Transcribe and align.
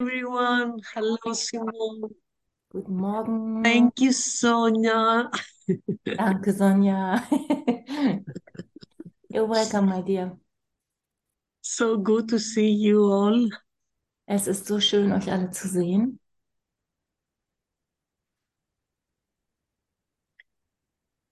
everyone. 0.00 0.80
Hello, 0.94 1.18
Simone. 1.34 2.08
Guten 2.72 2.96
Morgen. 2.96 3.62
Thank 3.62 4.00
you, 4.00 4.12
Sonia. 4.12 5.30
Danke, 6.16 6.52
Sonja. 6.52 7.22
You're 9.28 9.44
welcome, 9.44 9.86
my 9.86 10.00
dear. 10.00 10.32
So 11.60 11.98
good 11.98 12.28
to 12.30 12.38
see 12.38 12.70
you 12.70 13.12
all. 13.12 13.50
Es 14.26 14.46
ist 14.46 14.66
so 14.66 14.80
schön, 14.80 15.12
euch 15.12 15.30
alle 15.30 15.50
zu 15.50 15.68
sehen. 15.68 16.18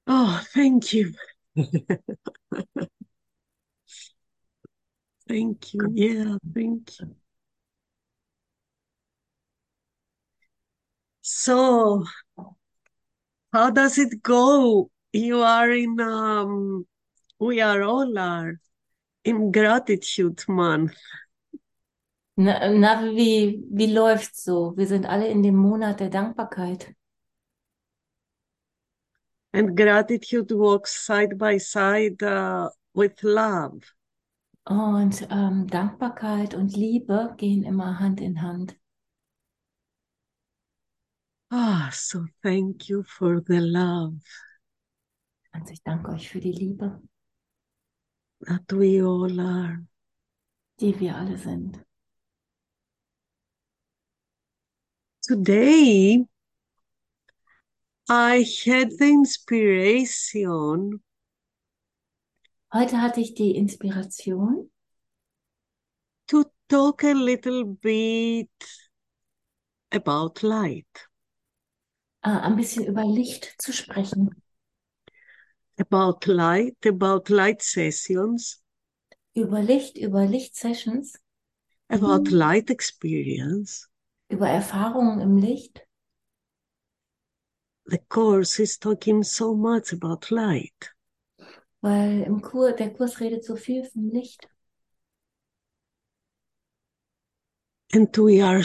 Oh, 0.07 0.41
thank 0.53 0.93
you. 0.93 1.15
Thank 5.29 5.75
you. 5.75 5.93
Yeah, 5.95 6.39
thank 6.55 6.99
you. 7.01 7.15
So, 11.31 12.05
how 13.53 13.69
does 13.71 13.99
it 13.99 14.23
go? 14.23 14.91
You 15.13 15.43
are 15.43 15.71
in, 15.71 16.01
um, 16.01 16.87
we 17.39 17.61
are 17.61 17.83
all 17.83 18.19
are 18.19 18.59
in 19.25 19.53
gratitude 19.53 20.43
month. 20.49 20.97
Na, 22.39 22.69
na, 22.71 23.03
wie, 23.15 23.63
wie 23.71 23.93
läuft's 23.93 24.45
so? 24.45 24.73
Wir 24.75 24.87
sind 24.87 25.05
alle 25.05 25.29
in 25.29 25.43
dem 25.43 25.57
Monat 25.57 26.01
der 26.01 26.09
Dankbarkeit. 26.09 26.95
And 29.53 29.77
gratitude 29.77 30.51
walks 30.57 31.05
side 31.05 31.37
by 31.37 31.59
side 31.59 32.23
uh, 32.23 32.71
with 32.95 33.23
love. 33.23 33.83
Und 34.65 35.27
ähm, 35.31 35.67
Dankbarkeit 35.67 36.55
und 36.55 36.75
Liebe 36.75 37.35
gehen 37.37 37.65
immer 37.65 37.99
Hand 37.99 38.21
in 38.23 38.41
Hand. 38.41 38.79
Ah, 41.51 41.91
so 41.93 42.27
thank 42.43 42.89
you 42.89 43.03
for 43.05 43.41
the 43.41 43.61
love 43.61 44.21
Also 45.53 45.73
ich 45.73 45.83
danke 45.83 46.11
euch 46.13 46.29
für 46.29 46.41
die 46.41 46.53
Liebe, 46.53 47.01
that 48.47 48.71
we 48.73 49.03
all 49.03 49.41
are. 49.41 49.85
die 50.79 50.99
wir 51.01 51.17
alle 51.17 51.37
sind. 51.39 51.83
Today, 55.23 56.25
I 58.09 58.45
had 58.65 58.93
the 58.99 59.11
inspiration 59.11 61.01
Heute 62.73 63.01
hatte 63.01 63.21
ich 63.23 63.35
die 63.35 63.57
Inspiration, 63.57 64.71
to 66.29 66.45
talk 66.69 67.03
a 67.03 67.13
little 67.15 67.65
bit 67.65 68.51
about 69.91 70.43
light, 70.43 71.08
äh, 72.23 72.29
ein 72.31 72.57
bisschen 72.57 72.85
über 72.85 73.05
Licht 73.05 73.55
zu 73.59 73.73
sprechen. 73.73 74.31
about 75.81 76.27
light, 76.27 76.85
about 76.87 77.31
light 77.31 77.63
sessions, 77.63 78.61
Über 79.35 79.63
Licht, 79.63 79.97
über 79.97 80.27
Lichtsessions, 80.27 81.19
about 81.89 82.31
light 82.31 82.71
experience. 82.71 83.89
über 84.29 84.49
Erfahrungen 84.49 85.21
im 85.21 85.37
Licht. 85.37 85.87
The 87.87 87.99
course 88.09 88.59
is 88.61 88.79
talking 88.79 89.23
so 89.23 89.55
much 89.55 89.93
about 89.93 90.31
light. 90.31 90.93
Weil 91.81 92.23
im 92.23 92.43
Kur, 92.43 92.73
der 92.73 92.93
Kurs 92.93 93.21
redet 93.21 93.45
so 93.45 93.57
viel 93.57 93.85
vom 93.85 94.11
Licht. 94.11 94.49
And 97.93 98.15
we 98.19 98.41
are 98.41 98.63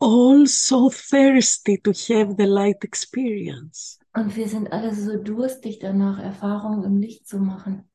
all 0.00 0.46
so 0.46 0.90
thirsty 0.90 1.78
to 1.78 1.92
have 1.92 2.36
the 2.36 2.46
light 2.46 2.84
experience. 2.84 3.98
Und 4.14 4.34
wir 4.36 4.48
sind 4.48 4.72
alle 4.72 4.94
so 4.94 5.16
durstig 5.16 5.78
danach, 5.80 6.18
Erfahrungen 6.18 6.84
im 6.84 6.96
Licht 6.98 7.26
zu 7.26 7.38
machen. 7.38 7.88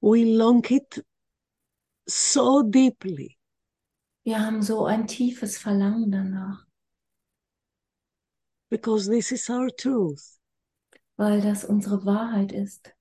We 0.00 0.24
long 0.24 0.64
it 0.70 1.04
so 2.06 2.62
deeply. 2.62 3.38
Wir 4.24 4.40
haben 4.40 4.62
so 4.62 4.84
ein 4.86 5.06
tiefes 5.06 5.58
Verlangen 5.58 6.10
danach, 6.10 6.66
because 8.70 9.08
this 9.08 9.32
is 9.32 9.48
our 9.50 9.70
truth. 9.70 10.38
weil 11.16 11.40
das 11.40 11.64
unsere 11.64 12.04
Wahrheit 12.04 12.52
ist. 12.52 12.92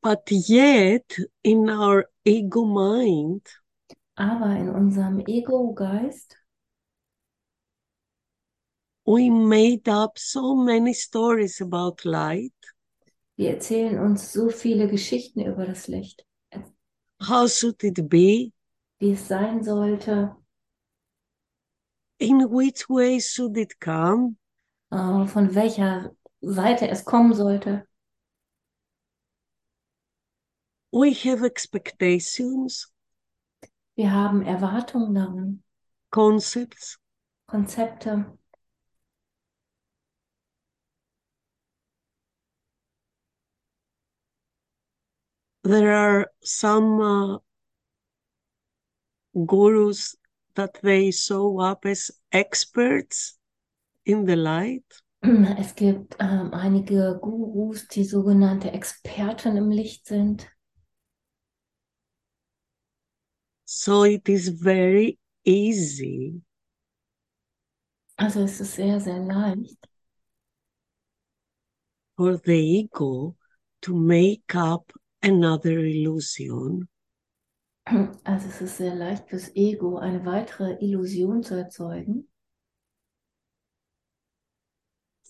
But 0.00 0.30
yet, 0.30 1.20
in 1.42 1.68
our 1.68 2.06
ego 2.24 2.64
mind, 2.64 3.42
Aber 4.18 4.56
in 4.56 4.68
unserem 4.68 5.20
Ego-Geist 5.20 6.36
we 9.06 9.30
made 9.30 9.88
up 9.88 10.18
so 10.18 10.56
many 10.56 10.92
stories 10.92 11.60
about 11.60 12.04
light. 12.04 12.52
Wir 13.36 13.50
erzählen 13.54 14.00
uns 14.00 14.32
so 14.32 14.50
viele 14.50 14.88
Geschichten 14.88 15.40
über 15.40 15.64
das 15.66 15.86
Licht, 15.86 16.26
How 17.20 17.48
should 17.48 17.82
it 17.84 18.08
be? 18.08 18.52
wie 18.98 19.12
es 19.12 19.28
sein 19.28 19.62
sollte, 19.62 20.36
In 22.18 22.40
which 22.50 22.88
way 22.90 23.20
should 23.20 23.56
it 23.56 23.78
come? 23.80 24.34
äh, 24.90 25.26
von 25.26 25.54
welcher 25.54 26.10
Seite 26.40 26.88
es 26.88 27.04
kommen 27.04 27.34
sollte. 27.34 27.86
We 30.90 31.12
have 31.12 31.44
expectations, 31.44 32.90
Wir 33.98 34.12
haben 34.12 34.42
Erwartungen 34.42 35.12
daran, 35.12 35.62
concepts, 36.10 37.00
Konzepte. 37.48 38.26
there 45.64 45.92
are 45.92 46.30
some 46.44 47.00
uh, 47.00 47.38
gurus 49.44 50.14
that 50.54 50.78
they 50.80 51.10
show 51.10 51.58
up 51.58 51.84
as 51.84 52.12
experts 52.30 53.36
in 54.04 54.26
the 54.26 54.36
light. 54.36 54.84
Es 55.58 55.74
gibt 55.74 56.14
ähm, 56.20 56.54
einige 56.54 57.18
Gurus, 57.20 57.88
die 57.88 58.04
sogenannte 58.04 58.70
Experten 58.70 59.56
im 59.56 59.72
Licht 59.72 60.06
sind. 60.06 60.48
So 63.70 64.04
it 64.04 64.26
is 64.30 64.48
very 64.48 65.18
easy. 65.44 66.40
Also 68.16 68.40
es 68.44 68.62
ist 68.62 68.76
sehr, 68.76 68.98
sehr 68.98 69.20
leicht, 69.20 69.76
for 72.16 72.38
the 72.38 72.54
ego 72.54 73.36
to 73.82 73.94
make 73.94 74.54
up 74.54 74.90
another 75.22 75.84
illusion. 75.84 76.88
Also 78.24 78.48
es 78.48 78.62
ist 78.62 78.78
sehr 78.78 78.94
leicht 78.94 79.28
fürs 79.28 79.54
Ego, 79.54 79.98
eine 79.98 80.24
weitere 80.24 80.78
Illusion 80.80 81.42
zu 81.42 81.54
erzeugen. 81.54 82.26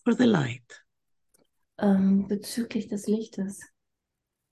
For 0.05 0.13
the 0.13 0.27
light, 0.27 0.87
ähm, 1.79 2.29
bezüglich 2.29 2.87
des 2.87 3.09
Lichtes, 3.09 3.69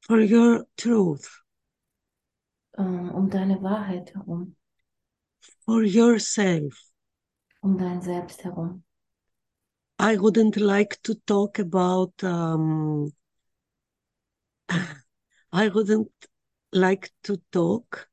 for 0.01 0.19
your 0.19 0.67
truth, 0.77 1.46
ähm, 2.79 3.11
um 3.11 3.31
deine 3.31 3.63
Wahrheit 3.63 4.15
herum, 4.15 4.57
for 5.65 5.83
yourself. 5.83 6.75
um 7.63 7.79
dein 7.79 8.01
Selbst 8.01 8.45
herum. 8.45 8.85
I 9.99 10.19
wouldn't 10.19 10.57
like 10.57 11.03
to 11.05 11.15
talk 11.27 11.59
about, 11.59 12.13
um, 12.23 13.13
I 15.53 15.69
wouldn't 15.69 16.13
like 16.73 17.11
to 17.25 17.39
talk 17.51 18.09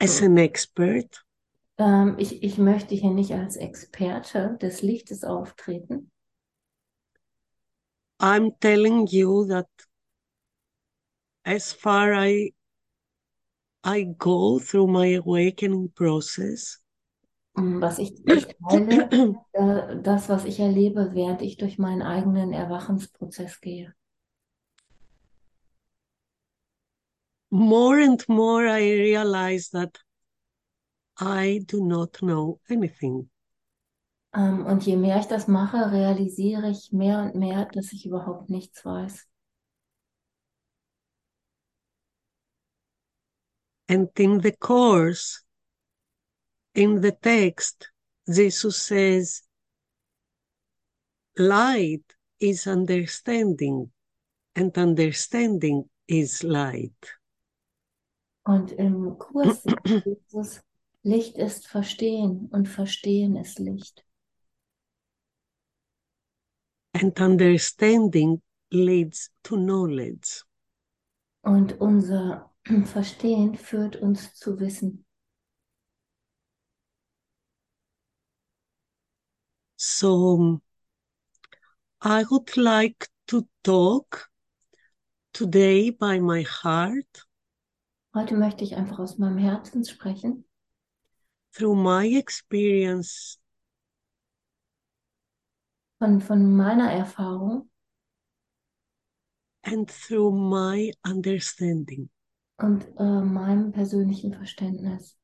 as 0.00 0.20
an 0.20 0.36
expert. 0.38 1.24
Ähm, 1.78 2.16
ich, 2.18 2.42
ich 2.42 2.58
möchte 2.58 2.94
hier 2.94 3.12
nicht 3.12 3.32
als 3.32 3.56
Experte 3.56 4.58
des 4.60 4.82
Lichtes 4.82 5.24
auftreten. 5.24 6.10
I'm 8.18 8.52
telling 8.60 9.06
you 9.06 9.46
that 9.46 9.68
as 11.44 11.72
far 11.72 12.12
I 12.12 12.52
I 13.82 14.04
go 14.18 14.58
through 14.58 14.88
my 14.88 15.06
awakening 15.16 15.90
process, 15.94 16.78
Ähm, 17.56 17.80
Was 17.80 17.98
ich, 17.98 18.14
ich 18.26 18.46
teile, 18.68 19.08
äh, 19.52 20.02
das, 20.02 20.28
was 20.28 20.44
ich 20.44 20.60
erlebe, 20.60 21.10
während 21.14 21.42
ich 21.42 21.56
durch 21.56 21.78
meinen 21.78 22.02
eigenen 22.02 22.52
Erwachensprozess 22.52 23.60
gehe. 23.60 23.94
more 27.50 27.98
and 27.98 28.28
more 28.28 28.66
I 28.66 28.80
realize 28.92 29.70
that 29.70 29.98
I 31.18 31.60
do 31.66 31.84
not 31.84 32.20
know 32.22 32.60
anything. 32.70 33.28
Ähm, 34.32 34.64
und 34.64 34.86
je 34.86 34.96
mehr 34.96 35.18
ich 35.18 35.26
das 35.26 35.48
mache, 35.48 35.90
realisiere 35.90 36.70
ich 36.70 36.92
mehr 36.92 37.20
und 37.22 37.34
mehr, 37.34 37.66
dass 37.66 37.92
ich 37.92 38.06
überhaupt 38.06 38.48
nichts 38.48 38.84
weiß. 38.84 39.26
And 43.90 44.08
in 44.20 44.38
the 44.38 44.52
course, 44.52 45.42
in 46.76 47.00
the 47.00 47.10
text, 47.10 47.90
Jesus 48.32 48.80
says, 48.80 49.42
light 51.36 52.04
is 52.38 52.68
understanding, 52.68 53.90
and 54.54 54.78
understanding 54.78 55.90
is 56.06 56.44
light. 56.44 57.18
Und 58.46 58.70
im 58.78 59.18
Kurs 59.18 59.64
Jesus, 59.84 60.60
Licht 61.02 61.36
ist 61.36 61.66
Verstehen 61.66 62.48
und 62.52 62.68
Verstehen 62.68 63.34
ist 63.34 63.58
Licht. 63.58 64.04
And 66.94 67.18
understanding 67.20 68.40
leads 68.70 69.30
to 69.42 69.56
knowledge. 69.56 70.44
Und 71.42 71.80
unser 71.80 72.49
Verstehen 72.84 73.54
führt 73.54 73.96
uns 73.96 74.34
zu 74.34 74.60
Wissen. 74.60 75.04
So 79.76 80.60
I 82.02 82.24
would 82.30 82.56
like 82.56 83.08
to 83.28 83.46
talk 83.62 84.30
today 85.32 85.90
by 85.90 86.20
my 86.20 86.44
heart 86.44 87.26
Heute 88.12 88.36
möchte 88.36 88.64
ich 88.64 88.74
einfach 88.74 88.98
aus 88.98 89.18
meinem 89.18 89.38
Herzen 89.38 89.84
sprechen, 89.84 90.44
through 91.52 91.76
my 91.76 92.16
experience 92.16 93.38
von, 95.98 96.20
von 96.20 96.56
meiner 96.56 96.90
Erfahrung 96.90 97.70
and 99.62 99.88
through 99.88 100.32
my 100.32 100.92
understanding. 101.04 102.10
Und 102.62 102.86
äh, 102.98 103.02
meinem 103.02 103.72
persönlichen 103.72 104.34
Verständnis. 104.34 105.16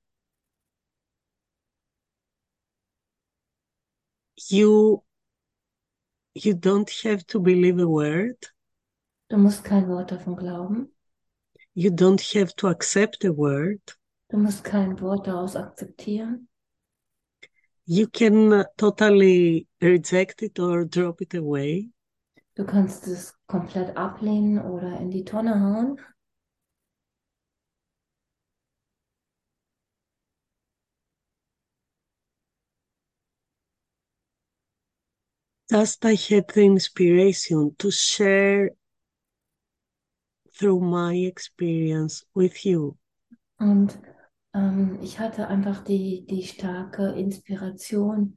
You 4.49 5.03
you 6.35 6.53
don't 6.53 6.91
have 7.05 7.25
to 7.27 7.41
believe 7.41 7.81
a 7.81 7.87
word. 7.87 8.53
Du 9.29 9.39
musst 9.39 9.65
kein 9.65 9.89
Wort 9.89 10.13
davon 10.13 10.37
glauben. 10.37 10.95
You 11.75 11.91
don't 11.91 12.21
have 12.35 12.55
to 12.57 12.69
accept 12.69 13.25
a 13.25 13.31
word. 13.31 13.99
Du 14.29 14.39
musst 14.39 14.63
kein 14.63 15.01
Wort 15.01 15.27
daraus 15.27 15.57
akzeptieren. 15.57 16.49
You 17.87 18.09
can 18.09 18.53
uh, 18.53 18.65
totally 18.77 19.67
reject 19.81 20.43
it 20.43 20.59
or 20.59 20.85
drop 20.85 21.21
it 21.21 21.35
away. 21.35 21.91
Du 22.57 22.65
kannst 22.65 23.07
es 23.07 23.35
komplett 23.47 23.97
ablehnen 23.97 24.59
oder 24.59 24.99
in 24.99 25.11
die 25.11 25.25
Tonne 25.25 25.61
hauen. 25.61 26.01
Just 35.71 36.05
I 36.05 36.15
had 36.15 36.49
the 36.55 36.65
inspiration 36.65 37.75
to 37.79 37.91
share 37.91 38.71
through 40.59 40.81
my 40.81 41.15
experience 41.15 42.25
with 42.35 42.65
you. 42.65 42.97
Und 43.59 43.99
ähm, 44.55 44.99
ich 45.03 45.19
hatte 45.19 45.49
einfach 45.49 45.83
die, 45.83 46.25
die 46.27 46.45
starke 46.45 47.13
Inspiration, 47.13 48.37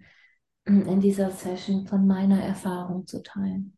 mm, 0.66 0.82
in 0.88 1.00
dieser 1.02 1.32
Session 1.32 1.88
von 1.88 2.08
meiner 2.08 2.42
Erfahrung 2.42 3.06
zu 3.06 3.22
teilen. 3.22 3.78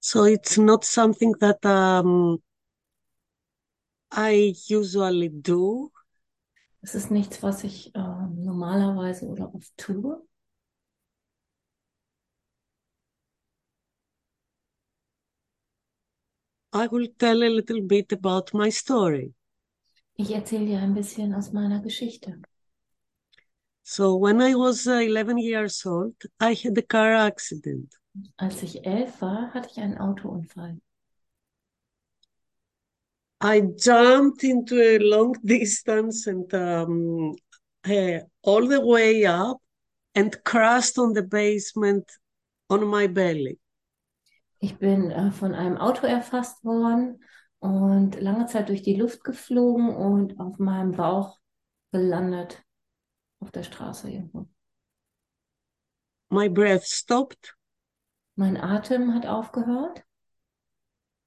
So 0.00 0.24
it's 0.24 0.56
not 0.56 0.84
something 0.84 1.32
that 1.40 1.64
um, 1.64 2.42
I 4.10 4.54
usually 4.68 5.28
do. 5.28 5.92
Es 6.82 6.94
ist 6.94 7.10
nichts, 7.10 7.42
was 7.42 7.62
ich 7.62 7.92
ähm, 7.94 8.42
normalerweise 8.42 9.26
oder 9.26 9.54
oft 9.54 9.72
tue. 9.76 10.20
I 16.72 16.86
will 16.86 17.08
tell 17.18 17.42
a 17.42 17.48
little 17.48 17.82
bit 17.82 18.12
about 18.12 18.54
my 18.54 18.70
story. 18.70 19.34
Ich 20.14 20.30
erzähle 20.30 20.66
dir 20.66 20.78
ein 20.78 20.94
bisschen 20.94 21.34
aus 21.34 21.52
meiner 21.52 21.80
Geschichte. 21.80 22.40
So 23.82 24.16
when 24.16 24.40
I 24.40 24.54
was 24.54 24.86
uh, 24.86 25.00
11 25.00 25.38
years 25.38 25.84
old, 25.84 26.14
I 26.40 26.54
had 26.54 26.78
a 26.78 26.82
car 26.82 27.14
accident. 27.14 27.94
Als 28.36 28.62
ich 28.62 28.86
elf 28.86 29.20
war, 29.20 29.52
hatte 29.52 29.68
ich 29.70 29.78
einen 29.78 29.98
Autounfall. 29.98 30.78
I 33.40 33.60
jumped 33.76 34.44
into 34.44 34.80
a 34.80 34.98
long 34.98 35.32
distance 35.42 36.28
and 36.28 36.52
um, 36.54 37.34
uh, 37.84 38.20
all 38.42 38.68
the 38.68 38.80
way 38.80 39.26
up 39.26 39.60
and 40.14 40.42
crashed 40.44 40.98
on 40.98 41.12
the 41.12 41.22
basement 41.22 42.04
on 42.70 42.86
my 42.86 43.08
belly. 43.08 43.58
Ich 44.62 44.78
bin 44.78 45.10
äh, 45.10 45.32
von 45.32 45.56
einem 45.56 45.76
Auto 45.76 46.06
erfasst 46.06 46.64
worden 46.64 47.24
und 47.58 48.20
lange 48.20 48.46
Zeit 48.46 48.68
durch 48.68 48.82
die 48.82 48.94
Luft 48.94 49.24
geflogen 49.24 49.88
und 49.94 50.38
auf 50.38 50.58
meinem 50.58 50.92
Bauch 50.92 51.40
gelandet 51.90 52.64
auf 53.40 53.50
der 53.50 53.64
Straße 53.64 54.08
irgendwo. 54.08 54.48
My 56.30 56.48
breath 56.48 56.84
stopped 56.84 57.56
Mein 58.36 58.56
Atem 58.56 59.12
hat 59.12 59.26
aufgehört 59.26 60.04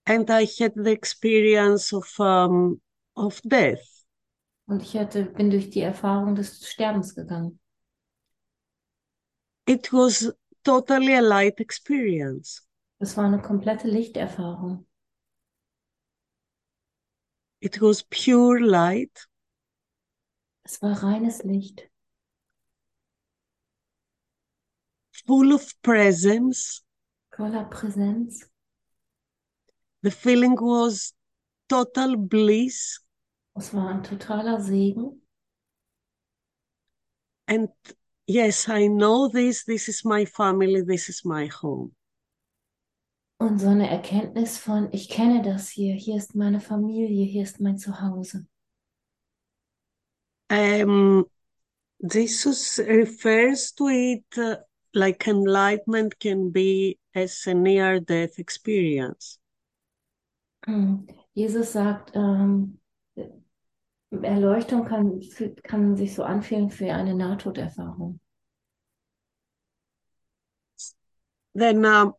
and 0.06 0.30
I 0.30 0.46
had 0.46 0.74
the 0.76 0.92
experience 0.92 1.92
of 1.92 2.08
um, 2.20 2.82
of 3.18 3.42
death. 3.44 4.06
und 4.68 4.82
ich 4.82 4.96
hatte, 4.96 5.26
bin 5.26 5.50
durch 5.50 5.72
die 5.72 5.82
Erfahrung 5.82 6.36
des 6.36 6.66
Sterbens 6.66 7.14
gegangen. 7.14 7.60
It 9.68 9.92
was 9.92 10.34
totally 10.64 11.16
a 11.16 11.22
light 11.22 11.60
experience. 11.60 12.65
Es 13.00 13.18
war 13.18 13.26
eine 13.26 13.42
komplette 13.42 13.88
Lichterfahrung. 13.88 14.86
It 17.62 17.82
was 17.82 18.04
pure 18.04 18.60
light, 18.60 19.28
Es 20.64 20.82
war 20.82 21.02
reines 21.04 21.44
Licht, 21.44 21.90
full 25.12 25.52
of 25.54 25.74
presence. 25.82 26.82
voller 27.32 27.66
Präsenz. 27.70 28.50
The 30.04 30.12
feeling 30.12 30.56
was 30.56 31.14
total 31.68 32.16
bliss 32.18 33.00
Es 33.56 33.74
war 33.74 33.90
ein 33.90 34.04
totaler 34.04 34.62
Segen. 34.62 35.22
and 37.48 37.70
yes, 38.28 38.68
I 38.70 38.88
know 38.88 39.28
this. 39.28 39.64
This 39.66 39.88
is 39.90 40.04
my 40.06 40.26
family. 40.26 40.82
This 40.84 41.10
is 41.10 41.24
my 41.26 41.48
home. 41.48 41.95
Und 43.38 43.60
so 43.60 43.68
eine 43.68 43.90
Erkenntnis 43.90 44.58
von, 44.58 44.90
ich 44.94 45.10
kenne 45.10 45.42
das 45.42 45.70
hier, 45.70 45.94
hier 45.94 46.16
ist 46.16 46.36
meine 46.36 46.62
Familie, 46.62 47.26
hier 47.26 47.44
ist 47.44 47.60
mein 47.60 47.78
Zuhause. 47.78 48.48
Um, 50.50 51.26
Jesus 52.00 52.80
refers 52.80 53.74
to 53.74 53.90
it 53.90 54.24
uh, 54.38 54.58
like 54.94 55.28
enlightenment 55.28 56.20
can 56.20 56.52
be 56.52 56.98
as 57.14 57.46
a 57.48 57.54
near 57.54 58.00
death 58.00 58.40
experience. 58.40 59.40
Hm. 60.66 61.08
Jesus 61.34 61.74
sagt, 61.74 62.16
ähm, 62.16 62.80
Erleuchtung 64.10 64.86
kann, 64.86 65.22
kann 65.64 65.98
sich 65.98 66.16
so 66.16 66.24
anfühlen 66.24 66.70
für 66.70 66.94
eine 66.94 67.14
Nahtoderfahrung. 67.14 68.20
Then, 71.54 71.86
um, 71.86 72.14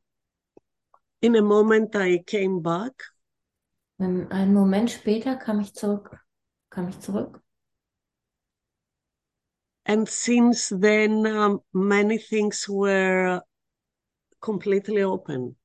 in 1.22 1.36
a 1.36 1.42
moment, 1.42 1.94
I 1.96 2.18
came 2.26 2.60
back 2.60 2.92
Dann 3.98 4.30
einen 4.30 4.52
Moment 4.54 4.90
später 4.90 5.36
kam 5.36 5.60
ich 5.60 5.74
zurück, 5.74 6.18
kam 6.70 6.88
ich 6.88 7.00
zurück. 7.00 7.42
And 9.86 10.08
since 10.08 10.68
then, 10.68 11.26
um, 11.26 11.60
many 11.72 12.18
things 12.18 12.68
were 12.68 13.42
completely 14.40 15.02
open. 15.02 15.56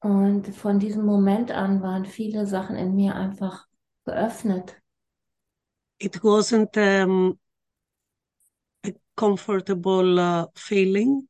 Und 0.00 0.48
von 0.48 0.78
diesem 0.78 1.06
Moment 1.06 1.50
an 1.50 1.80
waren 1.80 2.04
viele 2.04 2.46
Sachen 2.46 2.76
in 2.76 2.94
mir 2.94 3.14
einfach 3.14 3.66
geöffnet. 4.04 4.76
It 5.98 6.22
wasn't 6.22 6.76
um, 6.76 7.38
a 8.84 8.92
comfortable 9.16 10.18
uh, 10.18 10.46
feeling. 10.54 11.28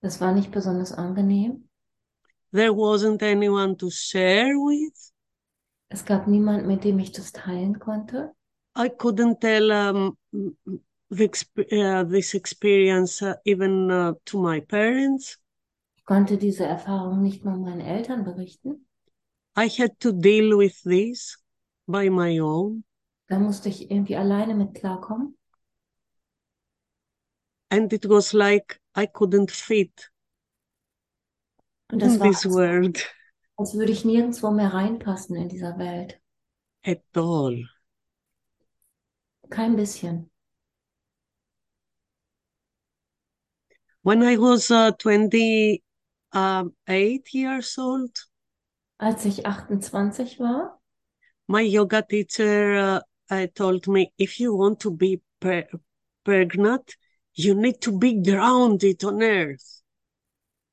Das 0.00 0.20
war 0.20 0.32
nicht 0.32 0.50
besonders 0.50 0.92
angenehm. 0.92 1.68
There 2.54 2.72
wasn't 2.72 3.20
anyone 3.24 3.76
to 3.78 3.90
share 3.90 4.56
with. 4.56 5.12
Es 5.88 6.04
gab 6.04 6.28
niemand, 6.28 6.66
mit 6.68 6.84
dem 6.84 7.00
ich 7.00 7.10
das 7.10 7.32
teilen 7.32 7.80
konnte. 7.80 8.32
I 8.76 8.88
couldn't 8.88 9.40
tell 9.40 9.72
um, 9.72 10.16
the 11.10 11.28
uh, 11.72 12.04
this 12.04 12.34
experience 12.34 13.20
uh, 13.22 13.34
even 13.44 13.90
uh, 13.90 14.14
to 14.26 14.40
my 14.40 14.60
parents. 14.60 15.40
Ich 15.96 16.04
konnte 16.04 16.38
diese 16.38 16.64
Erfahrung 16.64 17.22
nicht 17.22 17.44
mal 17.44 17.58
meinen 17.58 17.80
Eltern 17.80 18.22
berichten. 18.22 18.86
I 19.56 19.68
had 19.68 19.98
to 19.98 20.12
deal 20.12 20.56
with 20.56 20.80
this 20.84 21.36
by 21.88 22.08
my 22.08 22.38
own. 22.38 22.84
Da 23.26 23.40
musste 23.40 23.68
ich 23.68 23.90
irgendwie 23.90 24.16
alleine 24.16 24.54
mit 24.54 24.74
klarkommen. 24.74 25.36
And 27.68 27.92
it 27.92 28.08
was 28.08 28.32
like 28.32 28.80
I 28.96 29.08
couldn't 29.08 29.50
fit 29.50 30.12
Und 31.90 32.00
das 32.02 32.14
in 32.14 32.20
war, 32.20 32.30
this 32.30 32.44
world 32.46 33.06
als 33.56 33.74
würde 33.74 33.92
ich 33.92 34.04
nirgendwo 34.04 34.50
mehr 34.50 34.74
reinpassen 34.74 35.36
in 35.36 35.48
dieser 35.48 35.78
Welt. 35.78 36.20
at 36.82 37.00
all. 37.14 37.68
Kein 39.48 39.76
bisschen. 39.76 40.30
When 44.02 44.22
I 44.22 44.36
was 44.36 44.70
uh, 44.70 44.92
28 44.92 45.82
years 47.32 47.78
old, 47.78 48.28
Als 48.98 49.24
ich 49.24 49.46
28 49.46 50.38
war, 50.40 50.80
my 51.46 51.62
yoga 51.62 52.02
teacher 52.02 53.00
uh, 53.30 53.34
uh, 53.34 53.46
told 53.54 53.86
me 53.88 54.12
if 54.18 54.38
you 54.38 54.54
want 54.56 54.80
to 54.80 54.90
be 54.90 55.22
pre- 55.40 55.68
pregnant, 56.22 56.96
you 57.34 57.54
need 57.54 57.80
to 57.80 57.92
be 57.98 58.20
grounded 58.20 59.02
on 59.04 59.22
earth. 59.22 59.73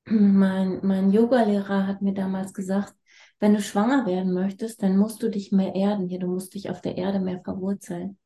Mein, 0.06 0.80
mein 0.86 1.12
Yogalehrer 1.12 1.88
hat 1.88 2.02
mir 2.02 2.14
damals 2.14 2.54
gesagt, 2.54 2.96
wenn 3.40 3.54
du 3.54 3.62
schwanger 3.62 4.06
werden 4.06 4.34
möchtest, 4.34 4.84
dann 4.84 4.98
musst 4.98 5.22
du 5.24 5.30
dich 5.30 5.52
mehr 5.52 5.74
erden 5.76 6.08
hier, 6.08 6.20
du 6.20 6.28
musst 6.28 6.54
dich 6.54 6.70
auf 6.70 6.82
der 6.82 6.98
Erde 6.98 7.20
mehr 7.20 7.42
verwurzeln. 7.44 8.18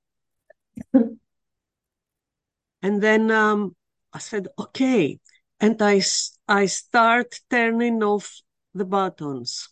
And 2.82 3.02
then 3.02 3.32
um, 3.32 3.76
I 4.14 4.20
said, 4.20 4.48
okay. 4.58 5.20
And 5.60 5.82
I, 5.82 6.04
I 6.48 6.68
start 6.68 7.40
turning 7.50 8.04
off 8.04 8.42
the 8.74 8.86
buttons. 8.86 9.70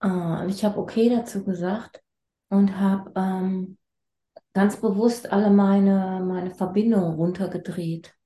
Ah, 0.00 0.44
ich 0.48 0.64
habe 0.64 0.78
okay 0.78 1.08
dazu 1.08 1.44
gesagt 1.44 2.02
und 2.50 2.78
habe 2.78 3.12
ähm, 3.16 3.78
ganz 4.52 4.80
bewusst 4.80 5.32
alle 5.32 5.50
meine, 5.50 6.22
meine 6.24 6.54
Verbindungen 6.54 7.14
runtergedreht. 7.14 8.17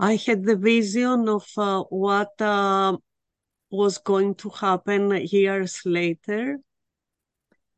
I 0.00 0.16
had 0.16 0.44
the 0.44 0.56
vision 0.56 1.28
of 1.28 1.46
uh, 1.56 1.82
what 1.90 2.40
uh, 2.40 2.96
was 3.70 3.98
going 3.98 4.34
to 4.36 4.48
happen 4.48 5.10
years 5.26 5.84
later. 5.84 6.60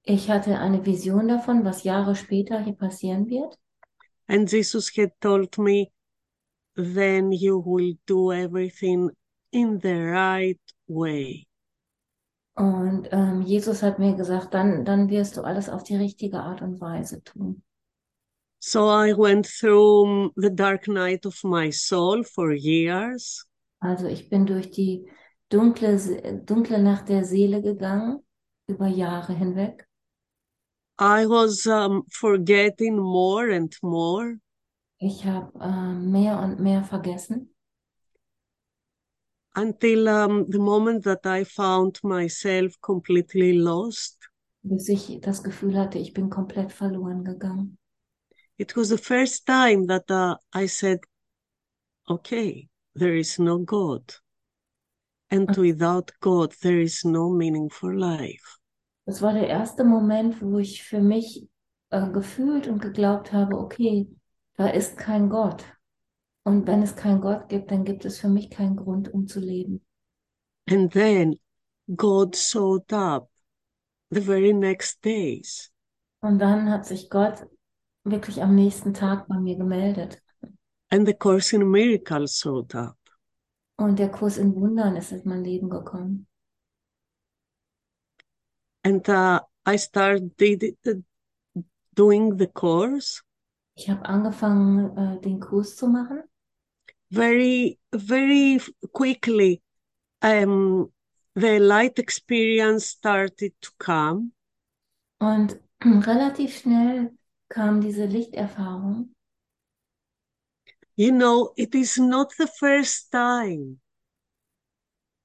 Ich 0.02 0.28
hatte 0.28 0.58
eine 0.58 0.84
Vision 0.84 1.28
davon, 1.28 1.64
was 1.64 1.84
Jahre 1.84 2.14
später 2.14 2.60
hier 2.62 2.74
passieren 2.74 3.28
wird. 3.28 3.56
And 4.28 4.50
Jesus 4.50 4.90
had 4.96 5.12
told 5.20 5.58
me, 5.58 5.92
then 6.74 7.32
you 7.32 7.58
will 7.58 7.98
do 8.06 8.32
everything 8.32 9.10
in 9.50 9.80
the 9.80 9.94
right 9.94 10.60
way. 10.88 11.46
Und 12.54 13.08
ähm, 13.12 13.42
Jesus 13.42 13.82
hat 13.82 13.98
mir 13.98 14.14
gesagt, 14.14 14.52
dann, 14.52 14.84
dann 14.84 15.08
wirst 15.08 15.36
du 15.36 15.42
alles 15.42 15.68
auf 15.68 15.82
die 15.82 15.96
richtige 15.96 16.40
Art 16.40 16.60
und 16.60 16.80
Weise 16.80 17.22
tun. 17.22 17.62
So 18.62 18.88
I 18.88 19.14
went 19.14 19.46
through 19.46 20.32
the 20.36 20.50
dark 20.50 20.86
night 20.86 21.24
of 21.24 21.42
my 21.42 21.70
soul 21.70 22.22
for 22.22 22.52
years. 22.52 23.46
Also 23.80 24.06
ich 24.06 24.28
bin 24.28 24.44
durch 24.44 24.70
die 24.70 25.06
dunkle, 25.48 25.98
dunkle 26.44 26.78
Nacht 26.82 27.08
der 27.08 27.24
Seele 27.24 27.62
gegangen, 27.62 28.20
über 28.68 28.86
Jahre 28.86 29.32
hinweg. 29.32 29.86
I 30.98 31.24
was 31.26 31.66
um, 31.66 32.04
forgetting 32.10 32.98
more 32.98 33.50
and 33.50 33.74
more. 33.82 34.36
Ich 34.98 35.24
habe 35.24 35.50
ähm, 35.58 36.10
mehr 36.10 36.38
und 36.38 36.60
mehr 36.60 36.84
vergessen, 36.84 37.54
until 39.56 40.06
um, 40.06 40.44
the 40.50 40.58
moment 40.58 41.04
that 41.04 41.24
I 41.24 41.44
found 41.44 42.04
myself 42.04 42.78
completely 42.82 43.52
lost. 43.52 44.18
bis 44.62 44.90
ich 44.90 45.18
das 45.22 45.42
Gefühl 45.42 45.78
hatte, 45.78 45.98
ich 45.98 46.12
bin 46.12 46.28
komplett 46.28 46.70
verloren 46.72 47.24
gegangen. 47.24 47.78
It 48.60 48.76
was 48.76 48.90
the 48.90 48.98
first 48.98 49.46
time 49.46 49.86
that 49.86 50.10
uh, 50.10 50.36
I 50.52 50.66
said, 50.66 50.98
okay, 52.10 52.68
there 52.94 53.14
is 53.14 53.38
no 53.38 53.56
God. 53.56 54.02
And 55.30 55.56
without 55.56 56.12
God, 56.20 56.52
there 56.60 56.78
is 56.78 57.02
no 57.02 57.30
meaning 57.30 57.70
for 57.70 57.94
life. 57.94 58.58
Das 59.06 59.22
war 59.22 59.32
der 59.32 59.48
erste 59.48 59.82
Moment, 59.82 60.42
wo 60.42 60.58
ich 60.58 60.82
für 60.82 61.00
mich 61.00 61.48
äh, 61.88 62.10
gefühlt 62.10 62.68
und 62.68 62.82
geglaubt 62.82 63.32
habe, 63.32 63.56
okay, 63.56 64.06
da 64.58 64.68
ist 64.68 64.98
kein 64.98 65.30
Gott. 65.30 65.64
Und 66.44 66.66
wenn 66.66 66.82
es 66.82 66.94
keinen 66.94 67.22
Gott 67.22 67.48
gibt, 67.48 67.70
dann 67.70 67.86
gibt 67.86 68.04
es 68.04 68.18
für 68.18 68.28
mich 68.28 68.50
keinen 68.50 68.76
Grund, 68.76 69.08
um 69.08 69.26
zu 69.26 69.40
leben. 69.40 69.80
And 70.68 70.92
then 70.92 71.36
God 71.96 72.36
showed 72.36 72.92
up 72.92 73.30
the 74.10 74.20
very 74.20 74.52
next 74.52 75.02
days. 75.02 75.72
Und 76.20 76.38
dann 76.40 76.70
hat 76.70 76.84
sich 76.84 77.08
Gott 77.08 77.46
wirklich 78.04 78.42
am 78.42 78.54
nächsten 78.54 78.94
Tag 78.94 79.26
bei 79.28 79.38
mir 79.38 79.56
gemeldet. 79.56 80.22
And 80.90 81.06
the 81.06 81.14
Course 81.14 81.54
in 81.54 81.70
Miracles 81.70 82.38
showed 82.38 82.74
up. 82.74 82.96
Und 83.76 83.98
der 83.98 84.10
Kurs 84.10 84.36
in 84.36 84.54
Wundern 84.54 84.96
ist 84.96 85.12
in 85.12 85.22
mein 85.24 85.44
Leben 85.44 85.70
gekommen. 85.70 86.26
And 88.82 89.06
uh, 89.08 89.40
I 89.66 89.76
started 89.76 90.32
doing 91.94 92.38
the 92.38 92.46
course 92.46 93.22
Ich 93.74 93.88
habe 93.88 94.04
angefangen, 94.06 94.96
äh, 94.96 95.20
den 95.20 95.40
Kurs 95.40 95.76
zu 95.76 95.88
machen. 95.88 96.22
very, 97.10 97.78
very 97.92 98.60
quickly. 98.92 99.62
Um, 100.22 100.92
the 101.34 101.58
light 101.58 101.98
experience 101.98 102.86
started 102.86 103.52
to 103.62 103.70
come. 103.78 104.32
Und 105.18 105.58
relativ 105.84 106.58
schnell 106.58 107.12
kam 107.50 107.82
diese 107.82 108.06
Lichterfahrung. 108.06 109.14
You 110.96 111.12
know, 111.12 111.52
it 111.56 111.74
is 111.74 111.98
not 111.98 112.32
the 112.38 112.46
first 112.46 113.10
time 113.10 113.80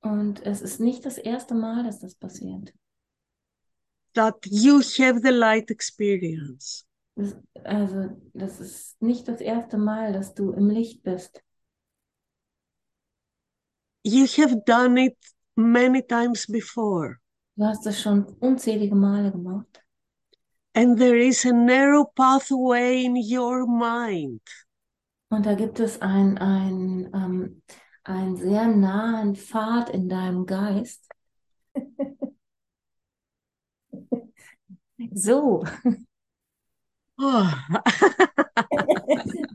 Und 0.02 0.46
es 0.46 0.62
ist 0.62 0.80
nicht 0.80 1.06
das 1.06 1.18
erste 1.18 1.56
Mal, 1.56 1.84
dass 1.84 2.00
das 2.00 2.16
passiert. 2.16 2.74
that 4.14 4.36
you 4.46 4.82
have 4.98 5.22
the 5.22 5.32
light 5.32 5.70
experience. 5.70 6.86
Das, 7.16 7.36
also, 7.64 8.10
das 8.34 8.60
ist 8.60 9.02
nicht 9.02 9.28
das 9.28 9.42
erste 9.42 9.78
Mal, 9.78 10.14
dass 10.14 10.34
du 10.34 10.52
im 10.52 10.70
Licht 10.70 11.04
bist. 11.04 11.42
You 14.04 14.26
have 14.38 14.64
done 14.66 14.98
it 14.98 15.18
many 15.58 16.02
times 16.02 16.46
before. 16.46 17.20
Du 17.58 17.66
hast 17.66 17.86
es 17.88 18.02
schon 18.02 18.26
unzählige 18.40 18.96
Male 18.96 19.32
gemacht. 19.32 19.85
And 20.76 21.00
there 21.00 21.18
is 21.18 21.46
a 21.46 21.54
narrow 21.54 22.06
pathway 22.06 23.06
in 23.06 23.16
your 23.16 23.66
mind 23.66 24.42
Und 25.30 25.46
da 25.46 25.56
gibt 25.56 25.80
es 25.80 26.02
ein, 26.02 26.38
ein, 26.38 27.10
ähm, 27.14 27.62
einen 28.04 28.38
sehr 28.38 28.68
nahen 28.68 29.36
Pfad 29.36 29.90
in 29.90 30.08
deinem 30.08 30.46
Geist. 30.46 31.10
So, 35.14 35.64
Oh, 37.18 37.54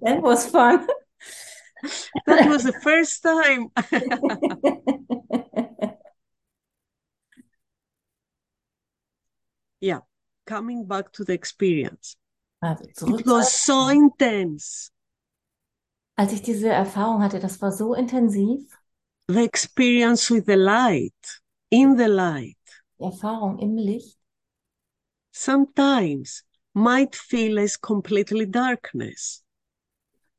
that 0.02 0.22
was 0.22 0.46
fun. 0.46 0.86
that 2.26 2.48
was 2.48 2.64
the 2.64 2.72
first 2.72 3.22
time. 3.22 3.68
yeah, 9.80 10.00
coming 10.50 10.86
back 10.86 11.12
to 11.12 11.24
the 11.24 11.32
experience. 11.32 12.16
Also 12.60 12.84
zurück. 12.94 13.20
It 13.20 13.26
was 13.26 13.64
so 13.64 13.88
intense. 13.88 14.90
Als 16.16 16.32
ich 16.32 16.42
diese 16.42 16.68
Erfahrung 16.68 17.22
hatte, 17.22 17.38
das 17.38 17.60
war 17.62 17.72
so 17.72 17.94
intensiv, 17.94 18.66
The 19.28 19.44
experience 19.44 20.28
with 20.28 20.44
the 20.46 20.56
light, 20.56 21.40
in 21.70 21.96
the 21.96 22.08
light, 22.08 22.56
die 22.98 23.04
Erfahrung 23.04 23.58
im 23.60 23.76
Licht, 23.76 24.18
sometimes 25.32 26.42
might 26.74 27.14
feel 27.14 27.58
as 27.58 27.80
completely 27.80 28.50
darkness. 28.50 29.44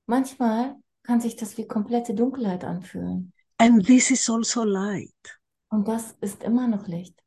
manchmal 0.07 0.75
kann 1.03 1.21
sich 1.21 1.35
das 1.37 1.57
wie 1.57 1.65
komplette 1.65 2.13
Dunkelheit 2.13 2.63
anfühlen. 2.65 3.31
And 3.57 3.85
this 3.85 4.11
is 4.11 4.29
also 4.29 4.63
light. 4.65 5.39
Und 5.69 5.87
das 5.87 6.15
ist 6.21 6.43
immer 6.43 6.67
noch 6.67 6.87
Licht. 6.87 7.20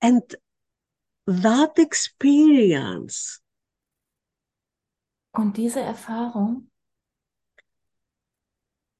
And 0.00 0.22
that 1.26 1.78
experience 1.78 3.40
Und 5.32 5.56
diese 5.56 5.80
Erfahrung 5.80 6.70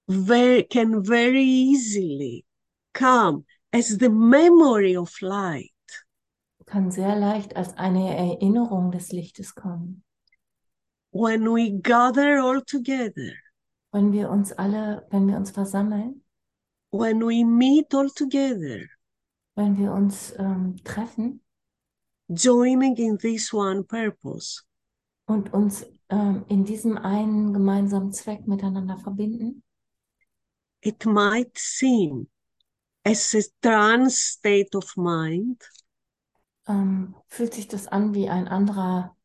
very, 0.09 0.65
can 0.65 1.03
very 1.03 1.43
easily 1.43 2.45
come 2.93 3.45
as 3.73 3.99
the 3.99 4.11
memory 4.11 4.97
of 4.97 5.21
light. 5.23 5.73
kann 6.67 6.91
sehr 6.91 7.17
leicht 7.17 7.57
als 7.57 7.75
eine 7.77 8.17
Erinnerung 8.17 8.91
des 8.91 9.13
Lichtes 9.13 9.55
kommen. 9.55 10.03
When 11.13 11.47
we 11.47 11.71
gather 11.81 12.43
all 12.43 12.63
together 12.63 13.33
Wenn 13.93 14.13
wir 14.13 14.29
uns 14.29 14.53
alle, 14.53 15.07
wenn 15.11 15.29
wir 15.29 15.37
uns 15.37 15.51
versammeln 15.53 16.23
when 16.91 17.25
we 17.25 17.45
meet 17.45 17.95
all 17.95 18.09
together, 18.11 18.81
wenn 19.57 19.77
wir 19.79 19.93
uns 19.93 20.35
ähm, 20.39 20.77
treffen. 20.85 21.43
Joining 22.29 22.97
in 22.97 23.19
this 23.19 23.53
one 23.53 23.83
purpose, 23.85 24.63
und 25.27 25.53
uns 25.53 25.85
ähm, 26.09 26.45
in 26.49 26.65
diesem 26.65 26.97
einen 26.99 27.53
gemeinsamen 27.53 28.13
Zweck 28.13 28.47
miteinander 28.47 28.99
verbinden, 28.99 29.63
it 30.83 31.05
might 31.05 31.57
seem 31.57 32.29
as 33.05 33.35
a 33.35 33.43
trance 33.61 34.35
state 34.35 34.77
of 34.77 34.97
mind, 34.97 35.69
ähm, 36.69 37.15
fühlt 37.29 37.55
sich 37.55 37.69
das 37.69 37.89
an 37.89 38.15
wie 38.15 38.29
ein 38.29 38.49
anderer 38.49 39.17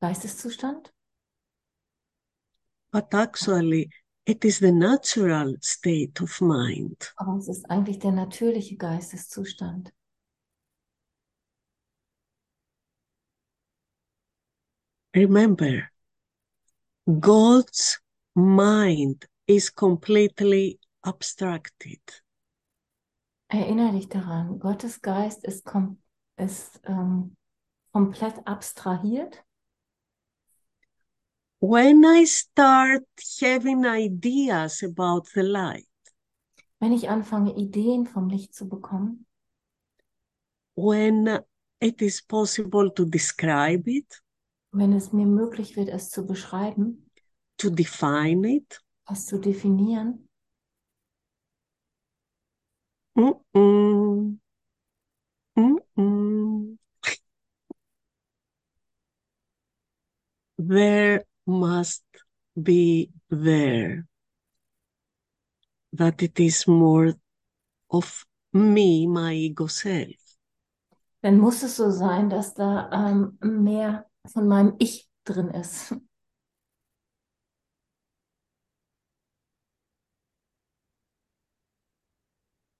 Geisteszustand, 0.00 0.92
but 2.90 3.12
actually 3.12 3.90
it 4.26 4.44
is 4.44 4.58
the 4.58 4.72
natural 4.72 5.56
state 5.60 6.20
of 6.20 6.40
mind. 6.40 7.12
aber 7.16 7.36
es 7.38 7.48
ist 7.48 7.70
eigentlich 7.70 8.00
der 8.00 8.12
natürliche 8.12 8.76
Geisteszustand. 8.76 9.92
Remember, 15.14 15.88
God's 17.06 18.00
mind 18.34 19.26
is 19.46 19.70
completely 19.70 20.78
abstracted. 21.02 22.00
Erinnere 23.48 23.92
dich 23.92 24.08
daran, 24.08 24.58
Gottes 24.58 25.00
Geist 25.00 25.44
ist, 25.44 25.64
kom 25.64 26.02
ist 26.36 26.80
ähm, 26.84 27.36
komplett 27.92 28.46
abstrahiert. 28.46 29.45
When 31.60 32.04
I 32.04 32.24
start 32.24 33.04
having 33.40 33.86
ideas 33.86 34.82
about 34.82 35.26
the 35.34 35.42
light, 35.42 35.86
Wenn 36.78 36.92
ich 36.92 37.08
anfange, 37.08 37.56
Ideen 37.56 38.06
vom 38.06 38.28
Licht 38.28 38.54
zu 38.54 38.68
bekommen, 38.68 39.26
when 40.74 41.40
it 41.80 42.02
is 42.02 42.20
possible 42.20 42.90
to 42.90 43.06
describe 43.06 43.90
it, 43.90 44.22
wenn 44.72 44.92
es 44.92 45.12
mir 45.12 45.26
möglich 45.26 45.76
wird, 45.76 45.88
es 45.88 46.10
zu 46.10 46.26
beschreiben, 46.26 47.10
to 47.56 47.70
define 47.70 48.44
it, 48.56 48.78
es 49.10 49.24
zu 49.24 49.38
definieren, 49.38 50.28
mm-mm, 53.16 54.38
mm-mm. 55.56 56.78
there 60.58 61.24
must 61.46 62.04
be 62.54 63.10
there 63.30 64.06
that 65.92 66.22
it 66.22 66.38
is 66.40 66.66
more 66.66 67.14
of 67.90 68.26
me, 68.52 69.06
my 69.06 69.32
ego 69.32 69.66
self. 69.66 70.26
dann 71.26 71.38
muss 71.38 71.62
es 71.64 71.76
so 71.76 71.90
sein, 71.90 72.30
dass 72.30 72.54
da 72.54 72.88
ähm, 72.92 73.36
mehr 73.40 74.06
von 74.26 74.46
meinem 74.46 74.76
Ich 74.78 75.08
drin 75.24 75.48
ist. 75.48 75.96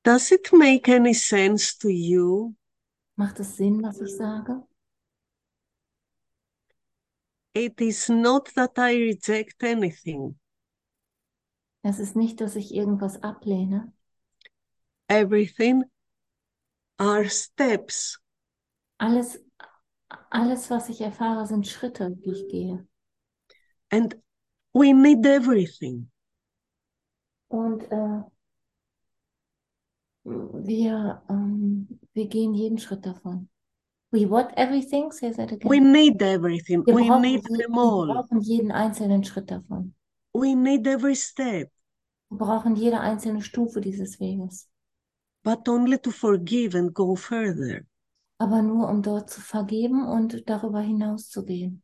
Does 0.04 0.30
it 0.30 0.52
make 0.52 0.88
any 0.88 1.12
sense 1.12 1.76
to 1.76 1.88
you? 1.88 2.54
Macht 3.16 3.40
es 3.40 3.56
Sinn, 3.56 3.82
was 3.82 4.00
ich 4.00 4.14
sage? 4.14 4.62
It 7.56 7.80
is 7.80 8.10
not 8.10 8.52
that 8.54 8.78
I 8.78 8.94
reject 8.96 9.64
anything. 9.64 10.38
Es 11.82 11.98
ist 11.98 12.14
nicht, 12.14 12.42
dass 12.42 12.54
ich 12.54 12.74
irgendwas 12.74 13.22
ablehne. 13.22 13.94
Everything 15.08 15.84
are 16.98 17.30
steps. 17.30 18.20
Alles, 18.98 19.42
alles, 20.28 20.68
was 20.68 20.90
ich 20.90 21.00
erfahre, 21.00 21.46
sind 21.46 21.66
Schritte, 21.66 22.10
die 22.10 22.32
ich 22.32 22.46
gehe. 22.48 22.86
And 23.88 24.20
we 24.74 24.92
need 24.92 25.24
everything. 25.24 26.10
Und 27.48 27.84
äh, 27.90 28.20
wir, 30.24 31.22
ähm, 31.30 32.00
wir 32.12 32.28
gehen 32.28 32.52
jeden 32.52 32.76
Schritt 32.76 33.06
davon. 33.06 33.48
We 34.12 34.24
what 34.24 34.52
everything? 34.56 35.10
Say 35.12 35.32
that 35.32 35.50
again. 35.52 35.68
We 35.68 35.80
need 35.80 36.22
everything. 36.22 36.84
wir, 36.86 36.94
We 36.94 37.02
brauchen, 37.08 37.22
need 37.22 37.42
je- 37.48 37.56
them 37.58 37.72
wir 37.74 37.80
all. 37.82 38.06
brauchen 38.06 38.40
jeden 38.40 38.70
einzelnen 38.72 39.24
Schritt 39.24 39.50
davon. 39.50 39.94
We 40.32 40.54
need 40.54 40.86
every 40.86 41.14
step, 41.16 41.70
Wir 42.30 42.38
brauchen 42.38 42.76
jede 42.76 43.00
einzelne 43.00 43.42
Stufe 43.42 43.80
dieses 43.80 44.20
Weges. 44.20 44.68
but 45.42 45.68
only 45.68 45.96
to 45.98 46.10
forgive 46.10 46.74
and 46.76 46.92
go 46.92 47.14
further. 47.16 47.84
Aber 48.38 48.62
nur, 48.62 48.88
um 48.88 49.00
dort 49.02 49.30
zu 49.30 49.40
vergeben 49.40 50.04
und 50.06 50.42
darüber 50.48 50.80
hinaus 50.80 51.28
zu 51.30 51.44
gehen. 51.44 51.82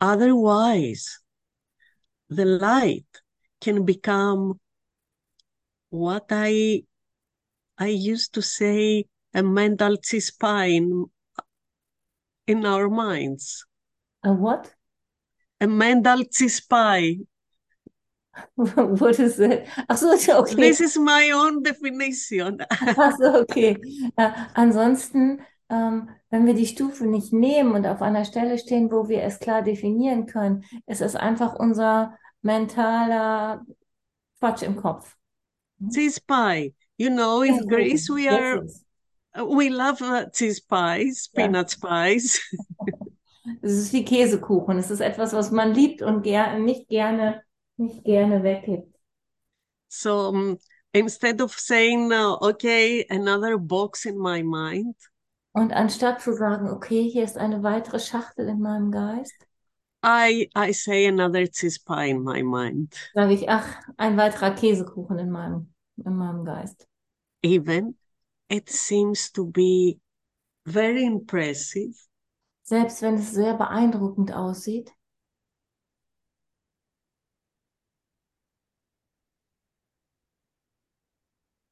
Otherwise, 0.00 1.20
the 2.28 2.44
light 2.44 3.06
can 3.60 3.84
become 3.84 4.58
what 5.90 6.26
I 6.30 6.84
I 7.78 7.88
used 8.12 8.32
to 8.34 8.42
say 8.42 9.06
a 9.34 9.42
mental 9.42 9.96
spine 10.02 11.06
in 12.50 12.66
our 12.66 12.88
minds. 12.88 13.66
A 14.22 14.32
what? 14.32 14.74
A 15.60 15.66
mental 15.66 16.24
spy. 16.30 17.18
What 18.56 19.18
is 19.18 19.38
it? 19.38 19.66
Ach 19.88 19.96
so, 19.98 20.12
ist 20.12 20.26
ja 20.28 20.38
okay. 20.38 20.54
This 20.54 20.80
is 20.80 20.96
my 20.96 21.32
own 21.32 21.62
definition. 21.62 22.58
Ach 22.70 23.12
so, 23.18 23.40
okay. 23.40 23.76
Äh, 24.16 24.30
ansonsten, 24.54 25.40
ähm, 25.68 26.08
wenn 26.30 26.46
wir 26.46 26.54
die 26.54 26.66
Stufe 26.66 27.06
nicht 27.06 27.32
nehmen 27.32 27.74
und 27.74 27.86
auf 27.86 28.02
einer 28.02 28.24
Stelle 28.24 28.58
stehen, 28.58 28.90
wo 28.90 29.08
wir 29.08 29.22
es 29.22 29.38
klar 29.38 29.62
definieren 29.62 30.26
können, 30.26 30.64
ist 30.86 31.02
es 31.02 31.16
einfach 31.16 31.54
unser 31.54 32.16
mentaler 32.42 33.64
Quatsch 34.38 34.62
im 34.62 34.76
Kopf. 34.76 35.16
cheese 35.92 36.20
pie. 36.20 36.74
You 36.98 37.10
know, 37.10 37.42
in 37.42 37.66
Greece 37.66 38.08
we 38.10 38.28
are 38.28 38.56
Jetzt 38.56 38.64
ist. 38.64 38.89
We 39.34 39.70
love 39.70 40.02
uh, 40.02 40.26
cheese 40.32 40.60
pies, 40.60 41.28
Ja. 41.32 41.46
peanut 41.46 41.76
pies. 41.80 42.40
Es 43.62 43.72
ist 43.72 43.92
wie 43.92 44.04
Käsekuchen. 44.04 44.78
Es 44.78 44.90
ist 44.90 45.00
etwas, 45.00 45.32
was 45.32 45.50
man 45.50 45.72
liebt 45.74 46.02
und 46.02 46.22
ger 46.22 46.58
nicht 46.58 46.88
gerne, 46.88 47.42
nicht 47.76 48.04
gerne 48.04 48.42
weggibt. 48.42 48.94
So 49.88 50.28
um, 50.28 50.58
instead 50.94 51.40
of 51.40 51.58
saying, 51.58 52.12
uh, 52.12 52.36
okay, 52.40 53.04
another 53.10 53.58
box 53.58 54.06
in 54.06 54.18
my 54.18 54.42
mind, 54.42 54.94
Und 55.52 55.72
anstatt 55.72 56.20
zu 56.20 56.32
sagen, 56.32 56.68
okay, 56.68 57.08
hier 57.10 57.24
ist 57.24 57.36
eine 57.38 57.62
weitere 57.62 57.98
Schachtel 57.98 58.48
in 58.48 58.60
meinem 58.60 58.90
Geist, 58.92 59.34
I 60.02 60.48
I 60.56 60.72
say 60.72 61.06
another 61.06 61.46
cheese 61.46 61.78
pie 61.78 62.10
in 62.10 62.22
my 62.24 62.42
mind. 62.42 62.94
sage 63.14 63.34
ich, 63.34 63.48
ach, 63.48 63.66
ein 63.96 64.16
weiterer 64.16 64.50
Käsekuchen 64.54 65.18
in 65.18 65.30
meinem, 65.30 65.72
in 66.04 66.16
meinem 66.16 66.44
Geist. 66.44 66.86
Even 67.42 67.94
it 68.50 68.68
seems 68.68 69.30
to 69.30 69.46
be 69.46 70.00
very 70.66 71.04
impressive, 71.04 71.94
Selbst 72.62 73.00
wenn 73.02 73.14
es 73.14 73.32
sehr 73.32 73.54
beeindruckend 73.54 74.32
aussieht, 74.32 74.92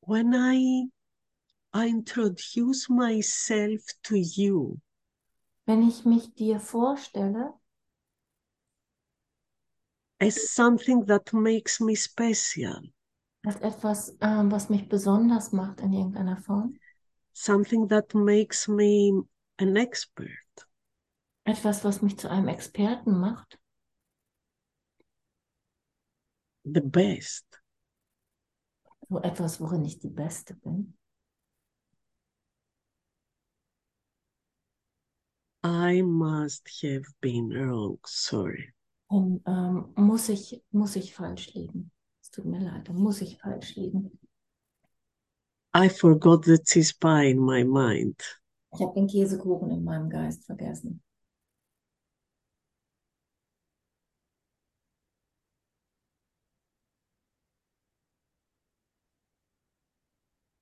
when 0.01 0.33
I 0.35 0.89
I 1.73 1.89
introduce 1.89 2.89
myself 2.89 3.83
to 4.05 4.17
you. 4.17 4.81
Wenn 5.67 5.87
ich 5.87 6.05
mich 6.07 6.35
dir 6.35 6.61
vorstelle, 6.61 7.53
as 10.19 10.51
something 10.55 11.05
that 11.07 11.33
makes 11.33 11.79
me 11.79 11.95
special, 11.95 12.81
als 13.45 13.57
etwas, 13.57 14.17
ähm, 14.21 14.51
was 14.51 14.69
mich 14.69 14.89
besonders 14.89 15.53
macht 15.53 15.81
in 15.81 15.93
irgendeiner 15.93 16.37
Form, 16.37 16.77
something 17.33 17.89
that 17.89 18.15
makes 18.15 18.69
me 18.69 19.25
an 19.59 19.77
expert, 19.77 20.29
etwas, 21.45 21.85
was 21.85 22.03
mich 22.03 22.19
zu 22.19 22.31
einem 22.31 22.49
Experten 22.49 23.19
macht, 23.19 23.59
the 26.65 26.81
best, 26.81 27.47
so 29.09 29.21
etwas, 29.21 29.61
worin 29.61 29.85
ich 29.85 29.99
die 29.99 30.11
Beste 30.11 30.55
bin, 30.55 30.99
I 35.63 36.03
must 36.03 36.69
have 36.83 37.05
been 37.21 37.51
wrong. 37.51 37.99
Sorry. 38.07 38.73
dann 39.11 39.41
ähm, 39.47 39.93
muss 39.97 40.29
ich, 40.29 40.63
muss 40.71 40.97
ich 40.97 41.15
falsch 41.15 41.53
liegen. 41.55 41.91
Es 42.29 42.33
tut 42.33 42.45
mir 42.45 42.61
leid, 42.61 42.87
dann 42.87 42.97
muss 42.97 43.23
ich 43.23 43.39
falsch 43.39 43.75
liegen. 43.77 44.19
I 45.75 45.89
forgot 45.89 46.45
the 46.45 46.59
cheese 46.59 46.93
pie 46.93 47.31
in 47.31 47.41
my 47.41 47.65
mind. 47.65 48.21
Ich 48.75 48.83
habe 48.83 48.93
den 48.93 49.07
Käsekuchen 49.07 49.71
in 49.71 49.83
meinem 49.83 50.11
Geist 50.11 50.45
vergessen. 50.45 51.03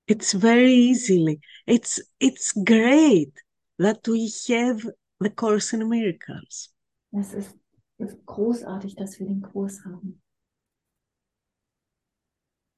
It's 0.07 0.33
very 0.35 0.73
easily. 0.73 1.41
It's 1.67 2.01
it's 2.21 2.53
great 2.53 3.33
that 3.81 4.07
we 4.07 4.31
have 4.51 4.89
the 5.19 5.31
Course 5.31 5.75
in 5.75 5.89
Miracles. 5.89 6.73
Es 7.11 7.35
ist, 7.35 7.59
ist 7.99 8.25
großartig, 8.25 8.95
dass 8.95 9.19
wir 9.19 9.27
den 9.27 9.43
Kurs 9.43 9.85
haben. 9.85 10.23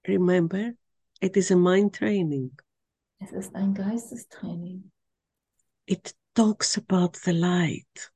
Remember, 0.09 0.73
it 1.21 1.37
is 1.37 1.51
a 1.51 1.57
mind 1.57 1.92
training. 1.94 2.51
Es 3.21 3.31
ist 3.33 3.55
ein 3.55 3.75
Geistestraining, 3.75 4.90
It 5.87 6.14
talks 6.35 6.77
about 6.79 7.16
the 7.25 7.33
light. 7.33 8.11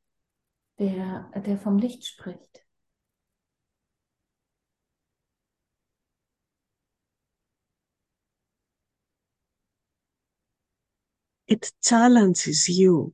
der, 0.78 1.30
der 1.44 1.58
vom 1.58 1.78
Licht 1.78 2.06
spricht. 2.06 2.64
It 11.46 11.72
challenges 11.82 12.68
you 12.68 13.12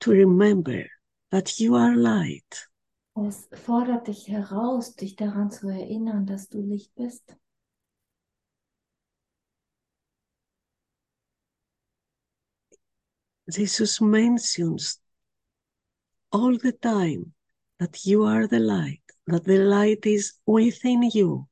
to 0.00 0.10
remember 0.12 0.84
that 1.30 1.58
you 1.58 1.74
are 1.74 1.96
light. 1.96 2.68
Es 3.16 3.48
fordert 3.52 4.06
dich 4.06 4.28
heraus, 4.28 4.94
dich 4.94 5.16
daran 5.16 5.50
zu 5.50 5.68
erinnern, 5.68 6.26
dass 6.26 6.48
du 6.48 6.60
Licht 6.60 6.94
bist. 6.94 7.36
Jesus 13.50 14.00
mentions 14.00 15.00
all 16.30 16.56
the 16.58 16.72
time 16.72 17.32
that 17.78 18.04
you 18.04 18.24
are 18.24 18.46
the 18.46 18.58
light, 18.58 19.02
that 19.26 19.44
the 19.44 19.58
light 19.58 20.06
is 20.06 20.34
within 20.46 21.02
you. 21.02 21.46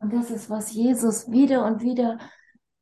Und 0.00 0.12
das 0.12 0.30
ist, 0.30 0.50
was 0.50 0.72
Jesus 0.72 1.30
wieder 1.30 1.64
und 1.64 1.82
wieder 1.82 2.18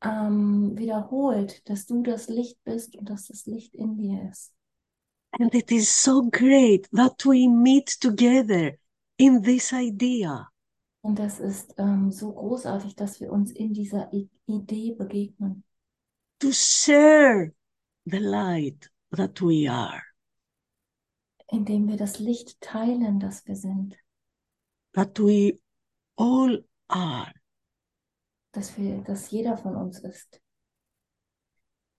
ähm, 0.03 0.77
wiederholt, 0.77 1.63
dass 1.69 1.87
du 1.87 2.03
das 2.03 2.29
Licht 2.29 2.59
bist 2.65 2.97
und 2.97 3.09
dass 3.09 3.29
das 3.29 3.47
Licht 3.47 3.75
in 3.75 3.97
dir 3.97 4.29
ist. 4.31 4.53
And 5.39 5.55
it 5.55 5.71
is 5.71 5.89
so 5.89 6.29
great 6.31 6.89
that 6.93 7.25
we 7.25 7.49
meet 7.49 7.99
together 8.01 8.73
in 9.17 9.43
this 9.43 9.73
idea. 9.73 10.49
Und 11.01 11.19
das 11.19 11.41
ist 11.41 11.75
ähm, 11.79 12.13
so 12.13 12.33
großartig, 12.33 12.95
dass 12.95 13.21
wir 13.21 13.33
uns 13.33 13.51
in 13.51 13.73
dieser 13.73 14.13
I 14.13 14.29
Idee 14.47 14.95
begegnen, 14.95 15.65
to 16.39 16.51
share 16.53 17.53
the 18.05 18.19
light 18.19 18.91
that 19.11 19.41
we 19.41 19.69
are, 19.69 20.03
indem 21.49 21.89
wir 21.89 21.97
das 21.97 22.19
Licht 22.19 22.61
teilen, 22.61 23.21
das 23.21 23.47
wir 23.47 23.57
sind, 23.57 23.97
that 24.95 25.19
we 25.19 25.61
all 26.17 26.65
are. 26.89 27.33
dass 28.53 28.77
wir, 28.77 29.03
dass 29.03 29.31
jeder 29.31 29.57
von 29.57 29.77
uns 29.77 30.01
ist. 30.01 30.41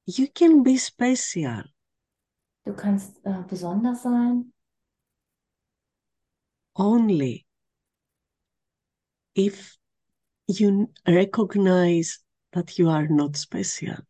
You 0.05 0.27
can 0.33 0.63
be 0.63 0.77
special 0.77 1.63
Du 2.65 2.73
kannst 2.73 3.19
äh, 3.25 3.43
besonders 3.47 4.03
sein, 4.03 4.53
only 6.75 7.45
if 9.35 9.77
you 10.47 10.87
recognize 11.05 12.19
that 12.51 12.77
you 12.77 12.89
are 12.89 13.07
not 13.09 13.37
special. 13.37 14.05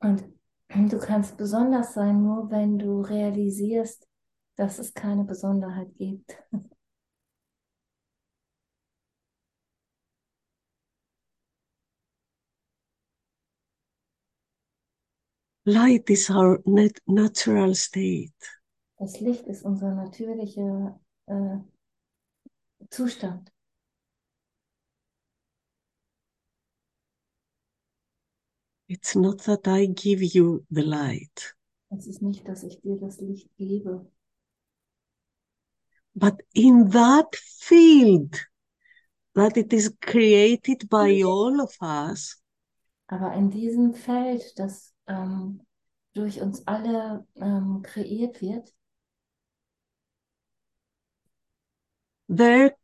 Und 0.00 0.35
du 0.68 0.98
kannst 0.98 1.36
besonders 1.36 1.94
sein, 1.94 2.22
nur 2.22 2.50
wenn 2.50 2.78
du 2.78 3.00
realisierst, 3.00 4.06
dass 4.56 4.78
es 4.78 4.94
keine 4.94 5.24
Besonderheit 5.24 5.94
gibt. 5.96 6.36
Light 15.66 16.08
is 16.10 16.30
our 16.30 16.60
nat- 16.64 17.00
natural 17.06 17.74
state. 17.74 18.32
Das 18.98 19.20
Licht 19.20 19.46
ist 19.46 19.64
unser 19.64 19.94
natürlicher 19.94 20.98
äh, 21.26 21.58
Zustand. 22.90 23.50
It's 28.88 29.16
not 29.16 29.42
that 29.44 29.66
I 29.66 29.86
give 29.86 30.22
you 30.22 30.64
the 30.70 30.82
light, 30.82 31.54
Es 31.90 32.06
ist 32.06 32.22
nicht, 32.22 32.46
dass 32.46 32.62
ich 32.62 32.80
dir 32.80 32.98
das 32.98 33.20
Licht 33.20 33.50
gebe, 33.56 34.06
but 36.14 36.40
in 36.54 36.90
that 36.90 37.34
field 37.34 38.46
that 39.34 39.56
it 39.56 39.72
is 39.72 39.92
created 40.00 40.88
by 40.88 41.22
all 41.24 41.60
of 41.60 41.76
us, 41.80 42.40
aber 43.08 43.34
in 43.34 43.50
diesem 43.50 43.92
Feld, 43.92 44.56
das 44.56 44.94
ähm, 45.08 45.62
durch 46.14 46.40
uns 46.40 46.66
alle 46.66 47.26
ähm, 47.36 47.82
kreiert 47.82 48.40
wird, 48.40 48.72
there 52.28 52.76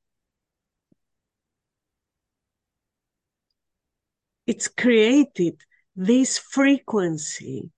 it's 4.47 4.69
created 4.69 5.63
this 5.97 6.39
frequency 6.39 7.71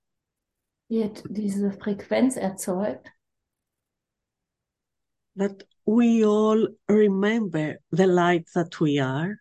wird 0.88 1.24
diese 1.29 1.72
Frequenz 1.72 2.37
erzeugt, 2.37 3.11
that 5.37 5.66
we 5.87 6.24
all 6.24 6.68
remember 6.88 7.77
the 7.90 8.07
light 8.07 8.46
that 8.55 8.81
we 8.81 9.03
are 9.03 9.37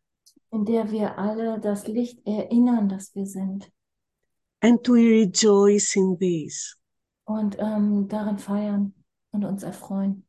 in 0.52 0.66
der 0.66 0.92
wir 0.92 1.18
alle 1.18 1.60
das 1.60 1.88
Licht 1.88 2.20
erinnern, 2.26 2.88
das 2.90 3.14
wir 3.16 3.26
sind 3.26 3.72
and 4.62 4.88
we 4.88 5.22
rejoice 5.22 5.96
in 5.96 6.18
this. 6.18 6.76
und 7.26 7.58
ähm, 7.60 8.08
daran 8.08 8.38
feiern 8.38 8.94
und 9.32 9.46
uns 9.46 9.64
erfreuen. 9.64 10.26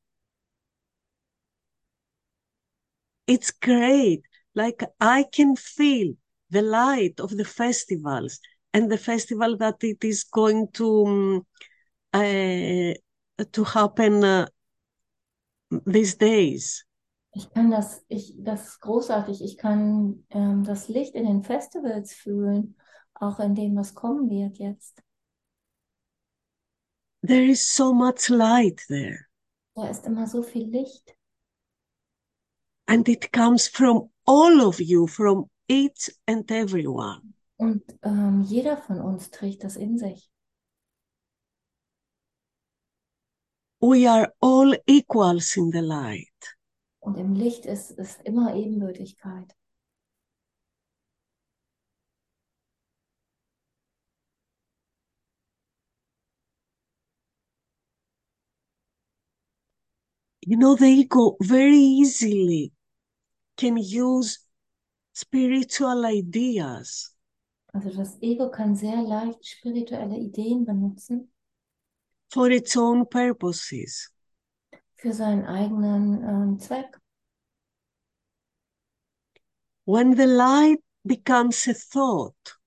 It's 3.26 3.50
great. 3.58 4.22
Like 4.54 4.84
I 5.00 5.24
can 5.24 5.56
feel 5.56 6.16
the 6.54 6.62
light 6.62 7.20
of 7.20 7.30
the 7.36 7.44
festivals 7.44 8.40
and 8.72 8.90
the 8.90 8.98
festival 8.98 9.56
that 9.58 9.82
it 9.82 10.02
is 10.04 10.24
going 10.24 10.68
to 10.72 11.44
uh, 12.14 12.94
to 13.52 13.64
happen 13.64 14.24
uh, 14.24 14.46
these 15.86 16.16
days. 16.16 16.84
Ich 17.36 17.50
kann 17.50 17.70
das, 17.70 18.04
ich, 18.08 18.32
das 18.38 18.68
ist 18.68 18.80
großartig. 18.80 19.42
Ich 19.42 19.58
kann 19.58 20.24
ähm, 20.30 20.62
das 20.62 20.88
Licht 20.88 21.16
in 21.16 21.26
den 21.26 21.42
Festivals 21.42 22.14
fühlen, 22.14 22.76
auch 23.14 23.40
in 23.40 23.56
dem, 23.56 23.74
was 23.74 23.94
kommen 23.94 24.30
wird 24.30 24.56
jetzt. 24.58 25.02
There 27.26 27.44
is 27.44 27.66
so 27.66 27.92
much 27.92 28.28
light 28.28 28.80
there, 28.86 29.26
Da 29.74 29.88
ist 29.88 30.06
immer 30.06 30.28
so 30.28 30.42
viel 30.42 30.68
Licht 30.68 31.16
and 32.86 33.08
it 33.08 33.32
comes 33.32 33.68
from 33.68 34.08
all 34.26 34.60
of 34.60 34.80
you, 34.80 35.06
from 35.06 35.46
each 35.68 36.10
and 36.26 36.50
everyone. 36.50 37.34
und 37.56 37.82
ähm, 38.02 38.42
jeder 38.42 38.76
von 38.76 39.00
uns 39.00 39.30
trägt 39.30 39.64
das 39.64 39.76
in 39.76 39.98
sich. 39.98 40.30
We 43.80 44.08
are 44.08 44.32
all 44.40 44.78
equals 44.86 45.56
in 45.56 45.70
the 45.70 45.80
light. 45.80 46.56
Und 47.00 47.16
im 47.18 47.34
Licht 47.34 47.66
ist, 47.66 47.90
ist 47.90 48.22
immer 48.22 48.54
Ebenbürtigkeit. 48.54 49.54
You 60.46 60.58
know, 60.58 60.76
the 60.76 61.00
ego 61.00 61.36
very 61.40 61.76
easily 61.76 62.72
can 63.56 63.78
use 63.78 64.38
spiritual 65.14 66.04
ideas. 66.12 67.16
Also 67.72 67.90
das 67.90 68.20
Ego 68.20 68.50
kann 68.50 68.76
sehr 68.76 69.02
leicht 69.02 69.46
spirituelle 69.46 70.16
Ideen 70.16 70.64
benutzen. 70.64 71.32
For 72.30 72.50
its 72.50 72.76
own 72.76 73.08
purposes. 73.08 74.14
für 75.04 75.12
seinen 75.12 75.44
eigenen 75.44 76.22
ähm, 76.22 76.58
Zweck. 76.58 76.98
When 79.84 80.16
the 80.16 80.24
light 80.24 80.82
becomes 81.04 81.68
a 81.68 81.74
thought, 81.74 82.58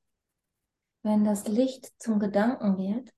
Wenn 1.02 1.24
das 1.24 1.48
Licht 1.48 1.92
zum 1.98 2.20
Gedanken 2.20 2.78
wird, 2.78 3.12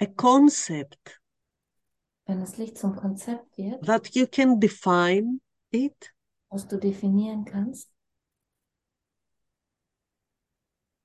a 0.00 0.06
concept. 0.06 1.20
Wenn 2.24 2.40
das 2.40 2.56
Licht 2.56 2.78
zum 2.78 2.96
Konzept 2.96 3.58
wird, 3.58 3.84
that 3.84 4.14
you 4.14 4.26
can 4.26 4.58
define 4.58 5.40
it, 5.72 6.14
was 6.50 6.66
du 6.68 6.78
definieren 6.78 7.44
kannst, 7.44 7.90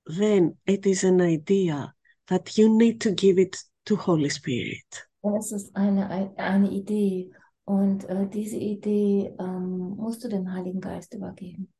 then 0.05 0.57
it 0.65 0.85
is 0.85 1.03
an 1.03 1.19
idea 1.21 1.93
that 2.27 2.57
you 2.57 2.69
need 2.77 2.99
to 3.01 3.11
give 3.11 3.39
it 3.39 3.57
to 3.85 3.95
Holy 3.95 4.29
Spirit. 4.29 5.07
dann 5.21 5.35
ist 5.37 5.51
es 5.51 5.73
eine, 5.75 6.09
eine 6.37 6.69
Idee. 6.71 7.31
Und 7.67 8.03
äh, 8.09 8.27
diese 8.27 8.57
Idee 8.57 9.33
ähm, 9.39 9.95
musst 9.97 10.23
du 10.23 10.27
dem 10.29 10.51
Heiligen 10.51 10.79
Geist 10.81 11.13
übergeben. 11.15 11.71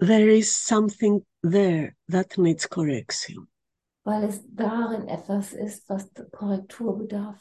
there 0.00 0.28
is 0.28 0.52
something 0.52 1.24
there 1.42 1.94
that 2.08 2.36
needs 2.36 2.68
correction. 2.68 3.48
weil 4.02 4.24
es 4.24 4.42
darin 4.48 5.06
etwas 5.08 5.52
ist, 5.52 5.88
was 5.88 6.10
Korrektur 6.32 6.98
bedarf. 6.98 7.38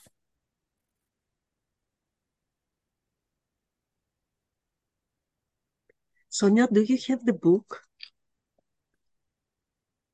Sonia, 6.33 6.67
do 6.67 6.81
you 6.81 6.97
have 7.09 7.23
the 7.25 7.31
book? 7.33 7.83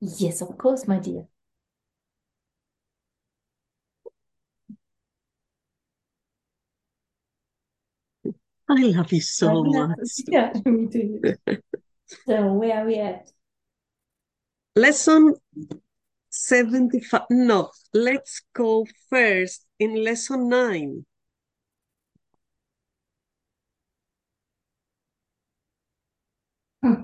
Yes, 0.01 0.41
of 0.41 0.58
course, 0.58 0.86
my 0.86 0.99
dear. 0.99 1.27
I 8.69 8.84
love 8.84 9.13
you 9.13 9.21
so 9.21 9.53
love 9.53 9.91
much. 9.91 9.99
it. 10.17 10.25
Yeah, 10.27 10.51
me 10.65 10.88
too. 10.88 11.21
So 12.25 12.53
where 12.53 12.82
are 12.82 12.86
we 12.86 12.95
at? 12.99 13.32
Lesson 14.75 15.36
75. 16.29 17.27
No, 17.29 17.71
let's 17.93 18.41
go 18.53 18.86
first 19.10 19.67
in 19.79 20.03
lesson 20.03 20.49
9. 20.49 21.05
Hmm. 26.82 27.04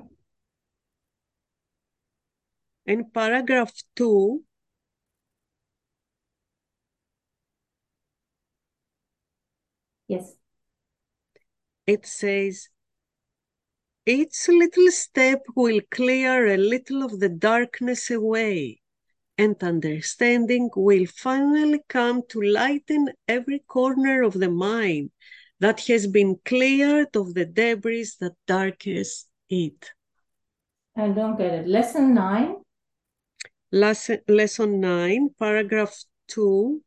In 2.86 3.10
paragraph 3.12 3.74
2, 3.96 4.44
Yes. 10.08 10.36
it 11.88 12.06
says, 12.06 12.70
each 14.06 14.48
little 14.48 14.92
step 14.92 15.44
will 15.56 15.82
clear 15.90 16.46
a 16.46 16.58
little 16.58 17.04
of 17.04 17.20
the 17.20 17.30
darkness 17.30 18.12
away, 18.12 18.82
and 19.38 19.56
understanding 19.64 20.70
will 20.76 21.08
finally 21.08 21.82
come 21.88 22.22
to 22.30 22.40
lighten 22.42 23.10
every 23.28 23.60
corner 23.60 24.22
of 24.22 24.34
the 24.34 24.50
mind 24.50 25.12
that 25.60 25.82
has 25.88 26.06
been 26.08 26.40
cleared 26.46 27.16
of 27.16 27.34
the 27.34 27.46
debris 27.46 28.12
that 28.20 28.36
darkens 28.46 29.26
it. 29.50 29.92
I 30.98 31.10
don't 31.10 31.38
get 31.38 31.54
it. 31.54 31.68
Lesson 31.68 32.14
nine. 32.14 32.56
Lesson, 33.72 34.20
lesson 34.28 34.80
9, 34.80 35.30
paragraph 35.38 36.06
2. 36.30 36.82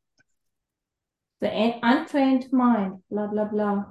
The 1.40 1.78
untrained 1.82 2.52
mind, 2.52 3.02
blah, 3.10 3.26
blah, 3.26 3.44
blah. 3.44 3.84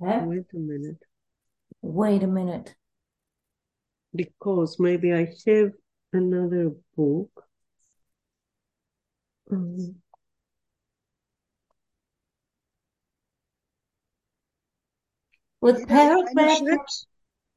Huh? 0.00 0.20
Wait 0.24 0.46
a 0.54 0.58
minute. 0.58 1.02
Wait 1.82 2.22
a 2.22 2.26
minute. 2.26 2.76
because 4.14 4.78
maybe 4.78 5.12
I 5.12 5.28
have 5.46 5.72
another 6.12 6.72
book. 6.96 7.30
Um, 9.50 9.96
With 15.66 15.78
Jeder 15.80 15.88
kleine 15.88 16.26
paragraph, 16.26 16.58
Schritt, 16.58 17.06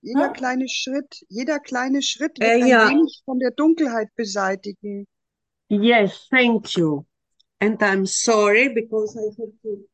jeder 0.01 0.27
Huh? 0.27 0.33
kleine 0.33 0.67
Schritt, 0.67 1.25
jeder 1.29 1.59
kleine 1.59 2.01
Schritt 2.01 2.39
Äh, 2.39 2.45
wird 2.53 2.63
ein 2.63 2.69
ja. 2.69 2.89
wenig 2.89 3.21
von 3.25 3.39
der 3.39 3.51
Dunkelheit 3.51 4.09
beseitigen. 4.15 5.05
yes, 5.69 6.27
thank 6.29 6.75
you. 6.77 7.05
And 7.61 7.77
I'm 7.79 8.05
sorry 8.07 8.69
because 8.69 9.15
I 9.17 9.29
have 9.37 9.51
to. 9.63 9.85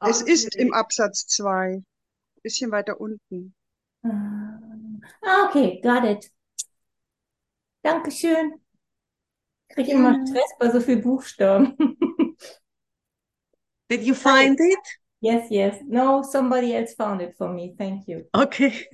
Es 0.00 0.20
ist 0.20 0.56
im 0.56 0.74
Absatz 0.74 1.26
2, 1.26 1.82
bisschen 2.42 2.70
weiter 2.70 3.00
unten. 3.00 3.54
Ah, 4.04 5.48
okay, 5.48 5.80
got 5.82 6.04
it. 6.04 6.30
Dankeschön. 7.82 8.60
Krieg 9.70 9.88
immer 9.88 10.12
Gerne. 10.12 10.26
Stress 10.26 10.50
bei 10.58 10.70
so 10.70 10.80
viel 10.80 10.96
Buchstaben. 10.98 11.76
Did 13.88 14.02
you 14.02 14.14
find 14.14 14.58
it? 14.60 14.78
Yes, 15.24 15.50
yes. 15.50 15.80
No, 15.86 16.22
somebody 16.22 16.74
else 16.74 16.92
found 16.92 17.22
it 17.22 17.34
for 17.38 17.48
me. 17.48 17.74
Thank 17.78 18.06
you. 18.06 18.26
Okay. 18.34 18.86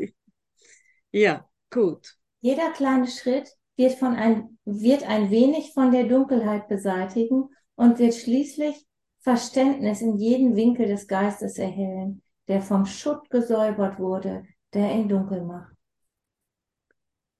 yeah, 1.12 1.40
good. 1.70 2.06
Jeder 2.40 2.70
kleine 2.70 3.08
Schritt 3.08 3.48
wird 3.76 3.94
von 3.94 4.14
ein, 4.14 4.56
wird 4.64 5.02
ein 5.02 5.32
wenig 5.32 5.72
von 5.74 5.90
der 5.90 6.04
Dunkelheit 6.04 6.68
beseitigen 6.68 7.48
und 7.74 7.98
wird 7.98 8.14
schließlich 8.14 8.86
Verständnis 9.18 10.02
in 10.02 10.18
jeden 10.18 10.54
Winkel 10.54 10.86
des 10.86 11.08
Geistes 11.08 11.58
erhellen, 11.58 12.22
der 12.46 12.62
vom 12.62 12.86
Schutt 12.86 13.28
gesäubert 13.28 13.98
wurde, 13.98 14.44
der 14.72 14.94
ihn 14.94 15.08
dunkel 15.08 15.42
macht. 15.42 15.74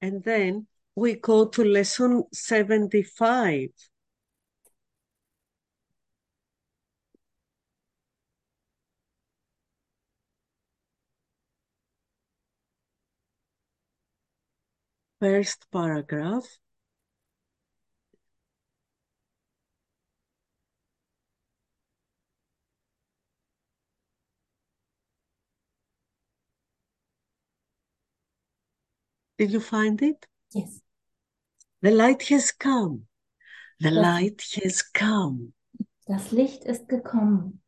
And 0.03 0.25
then 0.25 0.67
we 0.97 1.15
go 1.15 1.45
to 1.45 1.63
lesson 1.63 2.25
75. 2.33 3.90
First 15.21 15.71
paragraph. 15.71 16.59
Did 29.39 29.53
you 29.53 29.61
find 29.61 30.01
it? 30.03 30.27
Yes. 30.53 30.81
The 31.83 31.91
light 31.91 32.23
has 32.29 32.53
come. 32.53 33.07
The 33.81 33.91
Das- 33.91 34.03
light 34.03 34.43
has 34.63 34.83
come. 34.83 35.53
Das 36.07 36.33
Licht 36.33 36.65
ist 36.65 36.89
gekommen. 36.89 37.61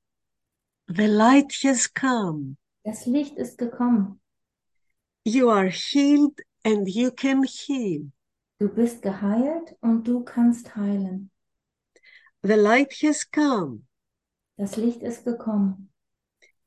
The 0.89 1.07
light 1.07 1.53
has 1.63 1.87
come. 1.89 2.57
Das 2.85 3.07
Licht 3.07 3.37
ist 3.39 3.57
gekommen. 3.57 4.21
You 5.25 5.49
are 5.51 5.69
healed 5.69 6.41
and 6.65 6.89
you 6.89 7.11
can 7.11 7.43
heal. 7.45 8.11
Du 8.59 8.69
bist 8.69 9.03
geheilt 9.03 9.77
und 9.81 10.07
du 10.07 10.23
kannst 10.23 10.77
heilen. 10.77 11.31
The 12.43 12.57
light 12.57 12.93
has 13.03 13.25
come. 13.25 13.83
Das 14.57 14.77
Licht 14.77 15.03
ist 15.03 15.25
gekommen. 15.25 15.91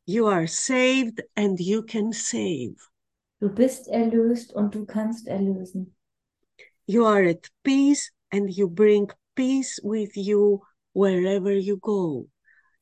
You 0.06 0.28
are 0.28 0.48
saved 0.48 1.24
and 1.36 1.60
you 1.60 1.82
can 1.84 2.12
save. 2.12 2.76
Du 3.40 3.50
bist 3.50 3.88
erlöst 3.88 4.54
und 4.54 4.76
du 4.76 4.86
kannst 4.86 5.28
erlösen. 5.28 5.96
You 6.86 7.06
are 7.06 7.28
at 7.30 7.50
peace 7.64 8.12
and 8.32 8.50
you 8.50 8.70
bring 8.70 9.12
peace 9.36 9.80
with 9.84 10.16
you 10.16 10.62
wherever 10.94 11.52
you 11.52 11.78
go. 11.78 12.30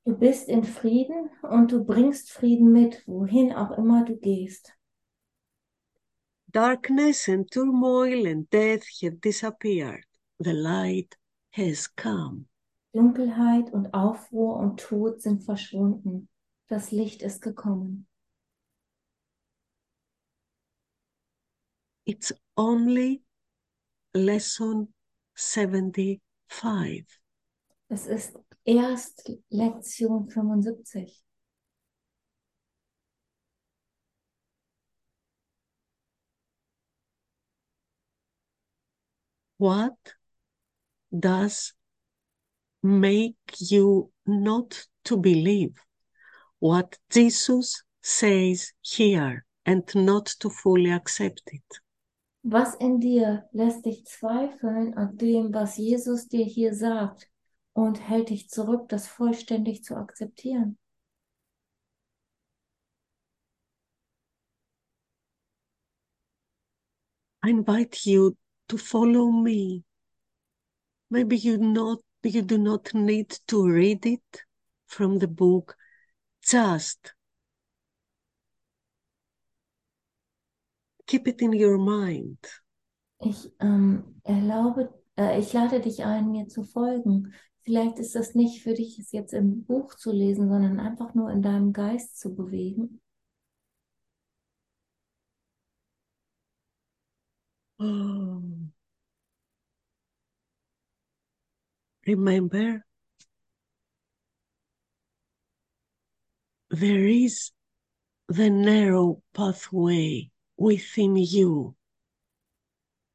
Du 0.06 0.16
bist 0.18 0.50
in 0.50 0.64
Frieden 0.64 1.30
und 1.44 1.72
du 1.72 1.86
bringst 1.86 2.32
Frieden 2.32 2.72
mit, 2.72 3.02
wohin 3.08 3.54
auch 3.54 3.78
immer 3.78 4.04
du 4.04 4.18
gehst. 4.18 4.74
Darkness 6.54 7.28
and 7.30 7.50
turmoil 7.52 8.28
and 8.28 8.48
death 8.52 8.84
have 9.02 9.20
disappeared. 9.20 10.06
The 10.40 10.54
light 10.54 11.16
has 11.50 11.88
come. 11.88 12.46
Dunkelheit 12.94 13.74
und 13.74 13.92
Aufruhr 13.92 14.58
und 14.58 14.80
Tod 14.80 15.20
sind 15.20 15.44
verschwunden. 15.44 16.30
Das 16.68 16.92
Licht 16.92 17.24
ist 17.24 17.42
gekommen. 17.42 18.06
It's 22.06 22.32
only 22.56 23.24
lesson 24.14 24.94
75. 25.34 26.22
Es 27.88 28.06
ist 28.06 28.38
erst 28.64 29.32
Lektion 29.50 30.30
75. 30.30 31.24
What 39.64 39.96
does 41.18 41.72
make 42.82 43.38
you 43.60 44.12
not 44.26 44.88
to 45.06 45.16
believe 45.16 45.82
what 46.60 47.00
Jesus 47.10 47.82
says 48.02 48.74
here 48.82 49.46
and 49.66 49.84
not 49.96 50.26
to 50.42 50.50
fully 50.50 50.92
accept 50.92 51.44
it? 51.46 51.80
Was 52.44 52.76
in 52.76 53.00
dir 53.00 53.48
lässt 53.54 53.86
dich 53.86 54.04
zweifeln 54.06 54.98
an 54.98 55.16
dem, 55.16 55.54
was 55.54 55.78
Jesus 55.78 56.28
dir 56.28 56.44
hier 56.44 56.74
sagt 56.76 57.30
und 57.72 58.02
hält 58.02 58.32
dich 58.32 58.50
zurück, 58.50 58.90
das 58.90 59.08
vollständig 59.08 59.86
zu 59.86 59.96
akzeptieren? 59.96 60.78
I 67.46 67.50
invite 67.50 68.06
you 68.06 68.36
to 68.74 68.80
follow 68.80 69.30
me. 69.30 69.84
Maybe 71.12 71.38
you 71.38 71.58
not 71.60 72.00
you 72.24 72.42
do 72.42 72.58
not 72.58 72.92
need 72.94 73.30
to 73.48 73.68
read 73.68 74.04
it 74.06 74.44
from 74.88 75.20
the 75.20 75.28
book. 75.28 75.76
Just 76.42 77.14
keep 81.06 81.28
it 81.28 81.42
in 81.42 81.54
your 81.54 81.78
mind. 81.78 82.40
Ich 83.20 83.52
ähm, 83.60 84.20
erlaube, 84.24 84.90
äh, 85.18 85.40
ich 85.40 85.54
lade 85.54 85.80
dich 85.80 86.04
ein, 86.04 86.32
mir 86.32 86.48
zu 86.48 86.64
folgen. 86.64 87.34
Vielleicht 87.62 88.00
ist 88.00 88.16
das 88.16 88.34
nicht 88.34 88.64
für 88.64 88.74
dich, 88.74 88.98
es 88.98 89.12
jetzt 89.12 89.34
im 89.34 89.66
Buch 89.66 89.94
zu 89.96 90.12
lesen, 90.12 90.50
sondern 90.50 90.80
einfach 90.80 91.14
nur 91.14 91.30
in 91.30 91.44
deinem 91.44 91.74
Geist 91.74 92.20
zu 92.20 92.34
bewegen. 92.36 93.00
Oh. 97.80 98.53
Remember, 102.06 102.84
there 106.70 107.08
is 107.08 107.52
the 108.28 108.50
narrow 108.50 109.22
pathway 109.34 110.30
within 110.58 111.16
you. 111.16 111.76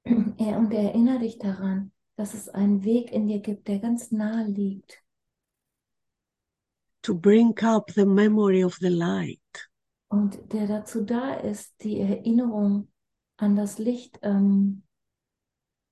Und 0.06 0.72
erinnere 0.72 1.20
dich 1.20 1.38
daran, 1.38 1.92
dass 2.16 2.34
es 2.34 2.48
einen 2.48 2.84
Weg 2.84 3.12
in 3.12 3.28
dir 3.28 3.40
gibt, 3.40 3.68
der 3.68 3.78
ganz 3.78 4.10
nahe 4.10 4.46
liegt, 4.46 5.02
to 7.02 7.14
bring 7.14 7.58
up 7.62 7.90
the 7.90 8.06
memory 8.06 8.64
of 8.64 8.76
the 8.80 8.90
light. 8.90 9.68
und 10.08 10.52
der 10.52 10.66
dazu 10.66 11.04
da 11.04 11.34
ist, 11.34 11.74
die 11.82 12.00
Erinnerung 12.00 12.88
an 13.36 13.56
das 13.56 13.78
Licht 13.78 14.18
ähm, 14.22 14.82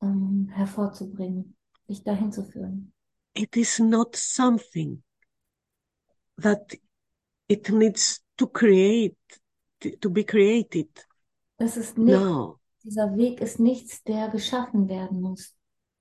ähm, 0.02 0.48
hervorzubringen, 0.52 1.55
dich 1.88 2.02
dahin 2.02 2.32
zu 2.32 2.44
führen. 2.44 2.92
It 3.34 3.56
is 3.56 3.78
not 3.78 4.16
something 4.16 5.02
that 6.40 6.74
it 7.48 7.68
needs 7.70 8.22
to 8.36 8.46
create, 8.46 9.16
to 10.00 10.10
be 10.10 10.24
created 10.24 10.88
Das 11.58 11.76
ist 11.76 11.96
nicht, 11.98 12.18
now. 12.18 12.58
dieser 12.82 13.16
Weg 13.16 13.40
ist 13.40 13.58
nichts, 13.60 14.02
der 14.04 14.28
geschaffen 14.28 14.88
werden 14.88 15.20
muss. 15.20 15.54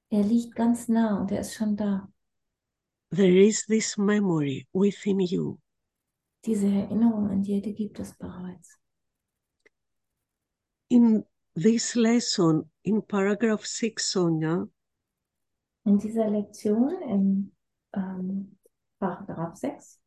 Er 0.10 0.24
liegt 0.24 0.56
ganz 0.56 0.88
nah 0.88 1.19
und 1.19 1.32
er 1.32 1.41
ist 1.41 1.54
schon 1.56 1.76
da. 1.76 2.12
There 3.12 3.45
is 3.45 3.65
this 3.65 3.98
memory 3.98 4.67
within 4.74 5.19
you. 5.19 5.58
Diese 6.45 6.67
Erinnerung 6.67 7.30
in 7.32 7.41
dir, 7.43 7.62
die 7.62 7.74
gibt 7.74 8.00
es 8.00 8.13
bereits. 8.17 8.78
In 10.89 11.26
this 11.56 11.95
lesson, 11.95 12.69
in 12.84 13.02
paragraph 13.02 13.65
six, 13.65 14.12
Sonia, 14.12 14.67
In 15.86 16.00
dieser 16.00 16.30
Lektion 16.30 17.02
im 17.04 17.52
ähm, 17.93 18.58
Paragraph 19.00 19.56
6 19.56 20.00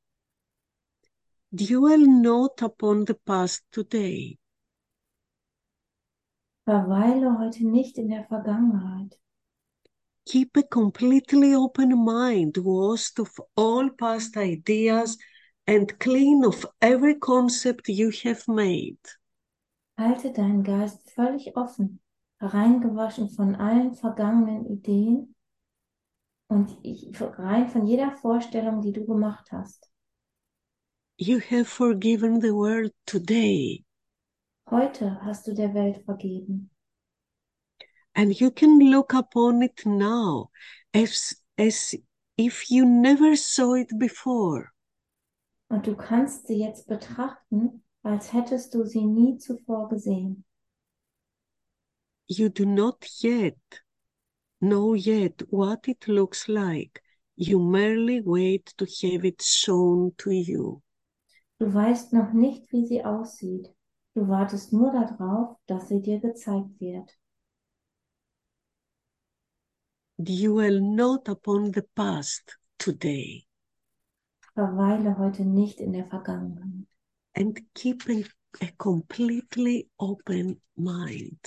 dwell 1.51 2.07
not 2.07 2.63
upon 2.63 3.07
the 3.07 3.15
past 3.15 3.65
today, 3.71 4.39
verweile 6.65 7.39
heute 7.39 7.67
nicht 7.67 7.97
in 7.97 8.09
der 8.09 8.25
Vergangenheit. 8.25 9.19
keep 10.27 10.57
a 10.59 10.63
completely 10.63 11.55
open 11.55 12.05
mind, 12.05 12.59
washed 12.59 13.19
of 13.19 13.31
all 13.57 13.89
past 13.89 14.37
ideas 14.37 15.17
and 15.67 15.99
clean 16.01 16.45
of 16.45 16.67
every 16.83 17.15
concept 17.15 17.89
you 17.89 18.11
have 18.25 18.47
made. 18.47 18.99
Halte 19.97 20.33
deinen 20.33 20.63
Geist 20.63 21.11
völlig 21.11 21.57
offen, 21.57 22.01
reingewaschen 22.41 23.31
von 23.31 23.55
allen 23.55 23.95
vergangenen 23.95 24.67
Ideen 24.67 25.35
und 26.49 26.79
ich, 26.83 27.11
rein 27.21 27.69
von 27.69 27.87
jeder 27.87 28.13
Vorstellung, 28.17 28.81
die 28.81 28.93
du 28.93 29.05
gemacht 29.07 29.51
hast. 29.53 29.91
You 31.17 31.41
have 31.41 31.65
forgiven 31.65 32.41
the 32.41 32.53
world 32.53 32.93
today, 33.07 33.85
Heute 34.71 35.21
hast 35.25 35.47
du 35.47 35.55
der 35.55 35.73
Welt 35.75 36.05
vergeben 36.05 36.71
and 38.15 38.41
you 38.41 38.51
can 38.51 38.79
look 38.91 39.15
upon 39.15 39.63
it 39.63 39.87
now 39.87 40.51
as, 40.93 41.37
as 41.57 41.95
if 42.37 42.71
you 42.71 42.85
never 42.85 43.37
saw 43.37 43.75
it 43.75 43.97
before. 43.99 44.73
und 45.71 45.87
du 45.87 45.95
kannst 45.95 46.47
sie 46.47 46.59
jetzt 46.59 46.87
betrachten, 46.89 47.85
als 48.03 48.33
hättest 48.33 48.75
du 48.75 48.85
sie 48.85 49.05
nie 49.05 49.39
zuvor 49.39 49.89
gesehen. 49.89 50.45
You 52.27 52.49
do 52.49 52.65
not 52.65 53.07
yet 53.23 53.59
know 54.61 54.95
yet 54.95 55.43
what 55.51 55.89
it 55.89 56.09
looks 56.09 56.49
like. 56.49 57.03
You 57.37 57.59
merely 57.61 58.21
wait 58.21 58.75
to 58.79 58.85
have 58.85 59.25
it 59.25 59.43
shown 59.43 60.13
to 60.19 60.31
you. 60.31 60.83
Du 61.59 61.73
weißt 61.73 62.13
noch 62.13 62.33
nicht, 62.33 62.73
wie 62.73 62.87
sie 62.87 63.05
aussieht. 63.05 63.69
Du 64.15 64.27
wartest 64.29 64.73
nur 64.73 64.93
darauf, 64.93 65.57
dass 65.67 65.89
sie 65.89 66.01
dir 66.01 66.21
gezeigt 66.21 66.81
wird. 66.81 67.17
Dwell 70.21 70.81
not 70.81 71.29
upon 71.29 71.73
the 71.73 71.83
past 71.95 72.59
today, 72.79 73.47
Verweile 74.55 75.17
heute 75.19 75.45
nicht 75.45 75.81
in 75.81 75.93
der 75.93 76.07
Vergangenheit 76.07 76.89
and 77.39 77.61
keep 77.75 78.03
a, 78.09 78.25
a 78.61 78.73
completely 78.79 79.87
open 80.01 80.61
mind. 80.77 81.39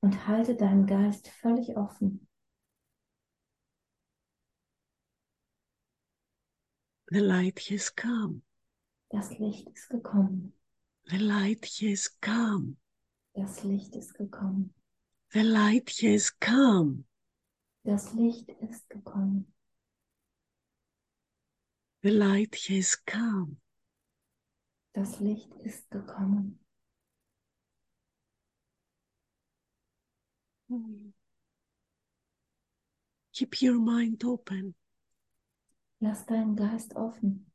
Und 0.00 0.26
halte 0.26 0.56
deinen 0.56 0.86
Geist 0.86 1.28
völlig 1.28 1.76
offen. 1.76 2.26
The 7.12 7.18
light 7.18 7.58
has 7.70 7.94
come. 7.94 8.42
Das 9.08 9.36
Licht 9.38 9.68
ist 9.70 9.88
gekommen. 9.88 10.54
The 11.04 11.16
light 11.16 11.66
has 11.82 12.20
come. 12.20 12.76
Das 13.34 13.64
Licht 13.64 13.96
ist 13.96 14.14
gekommen. 14.14 14.74
The 15.32 15.40
light 15.40 15.90
has 16.02 16.38
come. 16.38 17.04
Das 17.82 18.12
Licht 18.14 18.48
ist 18.60 18.88
gekommen. 18.88 19.52
The 22.02 22.10
light 22.10 22.54
has 22.68 23.04
come. 23.04 23.56
Das 24.92 25.18
Licht 25.20 25.52
ist 25.64 25.90
gekommen. 25.90 26.64
Keep 33.32 33.62
your 33.62 33.80
mind 33.80 34.24
open. 34.24 34.74
Lass 36.00 36.24
deinen 36.26 36.54
Geist 36.54 36.94
offen. 36.94 37.46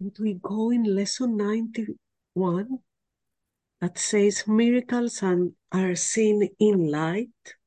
And 0.00 0.16
we 0.20 0.34
go 0.34 0.70
in 0.70 0.84
lesson 0.84 1.36
91 1.36 2.78
that 3.80 3.98
says 3.98 4.46
miracles 4.46 5.22
and 5.22 5.54
are 5.72 5.96
seen 5.96 6.48
in 6.60 6.88
light. 6.88 7.58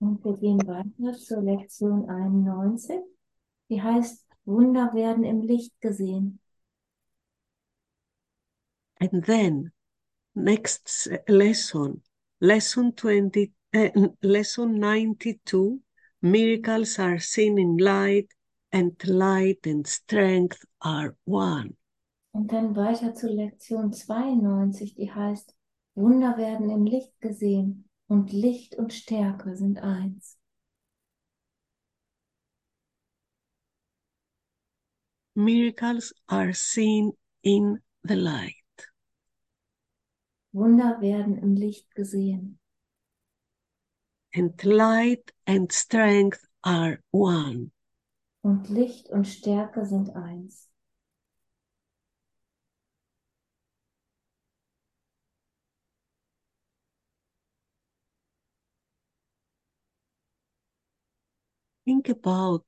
Und 0.00 0.22
wir 0.22 0.36
gehen 0.36 0.60
weiter 0.66 1.16
zur 1.18 1.40
Lektion 1.40 2.10
91. 2.10 3.00
Die 3.70 3.80
heißt, 3.80 4.26
Wunder 4.44 4.92
werden 4.92 5.24
im 5.24 5.40
Licht 5.40 5.80
gesehen. 5.80 6.40
And 9.00 9.22
then 9.24 9.72
next 10.34 11.08
lesson, 11.28 12.02
lesson 12.40 12.92
20, 12.92 13.52
uh, 13.74 13.88
lesson 14.22 14.80
92, 14.80 15.80
miracles 16.22 16.98
are 16.98 17.18
seen 17.18 17.58
in 17.58 17.76
light 17.76 18.32
and 18.72 18.92
light 19.06 19.66
and 19.66 19.86
strength 19.86 20.64
are 20.80 21.14
one. 21.24 21.76
Und 22.32 22.52
dann 22.52 22.76
weiter 22.76 23.14
zur 23.14 23.30
Lektion 23.30 23.92
92, 23.92 24.94
die 24.94 25.10
heißt, 25.10 25.54
Wunder 25.94 26.36
werden 26.36 26.68
im 26.68 26.84
Licht 26.84 27.18
gesehen 27.20 27.88
und 28.08 28.32
Licht 28.32 28.76
und 28.76 28.92
Stärke 28.92 29.56
sind 29.56 29.78
eins. 29.78 30.38
Miracles 35.34 36.14
are 36.26 36.52
seen 36.52 37.12
in 37.42 37.78
the 38.02 38.14
light. 38.14 38.65
Wunder 40.56 41.02
werden 41.02 41.36
im 41.36 41.54
Licht 41.54 41.94
gesehen 41.94 42.58
and 44.34 44.64
light 44.64 45.32
and 45.46 45.70
strength 45.70 46.46
are 46.64 46.98
one. 47.10 47.72
und 48.42 48.68
Licht 48.70 49.10
und 49.10 49.26
Stärke 49.26 49.84
sind 49.84 50.14
eins. 50.16 50.70
Think 61.84 62.08
about 62.08 62.64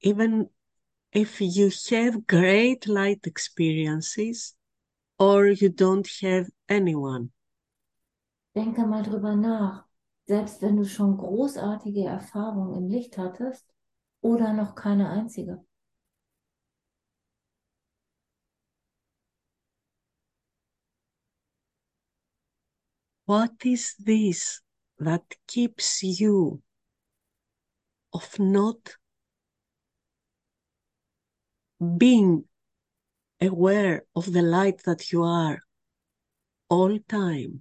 even 0.00 0.48
if 1.12 1.40
you 1.40 1.70
have 1.90 2.26
great 2.26 2.86
light 2.86 3.26
experiences 3.26 4.57
or 5.18 5.48
you 5.48 5.68
don't 5.68 6.08
have 6.22 6.48
anyone. 6.68 7.30
Denke 8.54 8.86
mal 8.86 9.02
drüber 9.02 9.36
nach. 9.36 9.84
Selbst 10.26 10.60
wenn 10.62 10.76
du 10.76 10.84
schon 10.84 11.16
großartige 11.16 12.04
Erfahrungen 12.04 12.74
im 12.74 12.88
Licht 12.88 13.16
hattest 13.16 13.66
oder 14.20 14.52
noch 14.52 14.74
keine 14.74 15.08
einzige. 15.08 15.64
What 23.26 23.64
is 23.64 23.94
this 23.96 24.62
that 24.98 25.22
keeps 25.46 26.02
you 26.02 26.62
of 28.12 28.38
not 28.38 28.96
being 31.78 32.48
aware 33.40 34.04
of 34.14 34.32
the 34.32 34.42
light 34.42 34.82
that 34.84 35.12
you 35.12 35.22
are 35.24 35.60
all 36.70 36.98
time? 37.08 37.60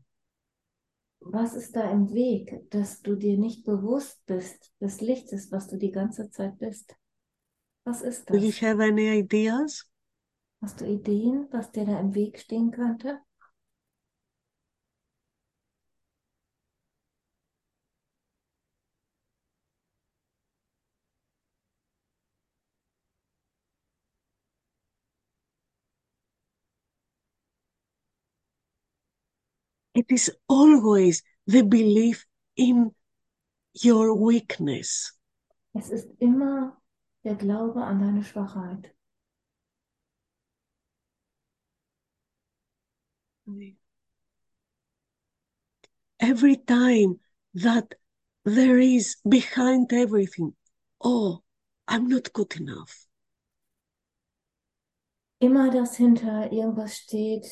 Was 1.19 1.53
ist 1.53 1.75
da 1.75 1.91
im 1.91 2.11
Weg, 2.13 2.67
dass 2.71 3.03
du 3.03 3.15
dir 3.15 3.37
nicht 3.37 3.65
bewusst 3.65 4.25
bist 4.25 4.73
des 4.81 4.99
Lichtes, 4.99 5.51
was 5.51 5.67
du 5.67 5.77
die 5.77 5.91
ganze 5.91 6.31
Zeit 6.31 6.57
bist? 6.57 6.95
Was 7.85 8.01
ist 8.01 8.29
Do 8.31 8.37
you 8.37 8.51
das? 8.51 8.61
have 8.61 8.79
any 8.79 9.09
ideas? 9.09 9.83
Hast 10.61 10.81
du 10.81 10.85
Ideen, 10.85 11.47
was 11.51 11.71
dir 11.71 11.85
da 11.85 11.99
im 11.99 12.13
Weg 12.13 12.37
stehen 12.37 12.69
könnte? 12.69 13.21
It 29.97 30.11
is 30.11 30.31
always 30.47 31.23
the 31.47 31.63
belief 31.63 32.27
in 32.55 32.91
your 33.73 34.13
weakness. 34.13 35.11
Es 35.73 35.89
ist 35.89 36.07
immer 36.19 36.79
der 37.23 37.33
Glaube 37.33 37.83
an 37.83 37.99
deine 37.99 38.23
Schwachheit. 38.23 38.93
Every 46.19 46.57
time 46.57 47.19
that 47.55 47.95
there 48.45 48.77
is 48.77 49.15
behind 49.27 49.91
everything, 49.93 50.55
oh, 51.01 51.41
I'm 51.87 52.07
not 52.07 52.33
good 52.33 52.55
enough. 52.57 53.07
Immer, 55.39 55.71
dass 55.71 55.97
hinter 55.97 56.51
irgendwas 56.51 56.97
steht, 56.97 57.47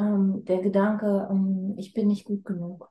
ähm, 0.00 0.44
der 0.44 0.62
Gedanke, 0.62 1.28
ähm, 1.30 1.74
ich 1.78 1.92
bin 1.92 2.08
nicht 2.08 2.24
gut 2.24 2.44
genug. 2.44 2.90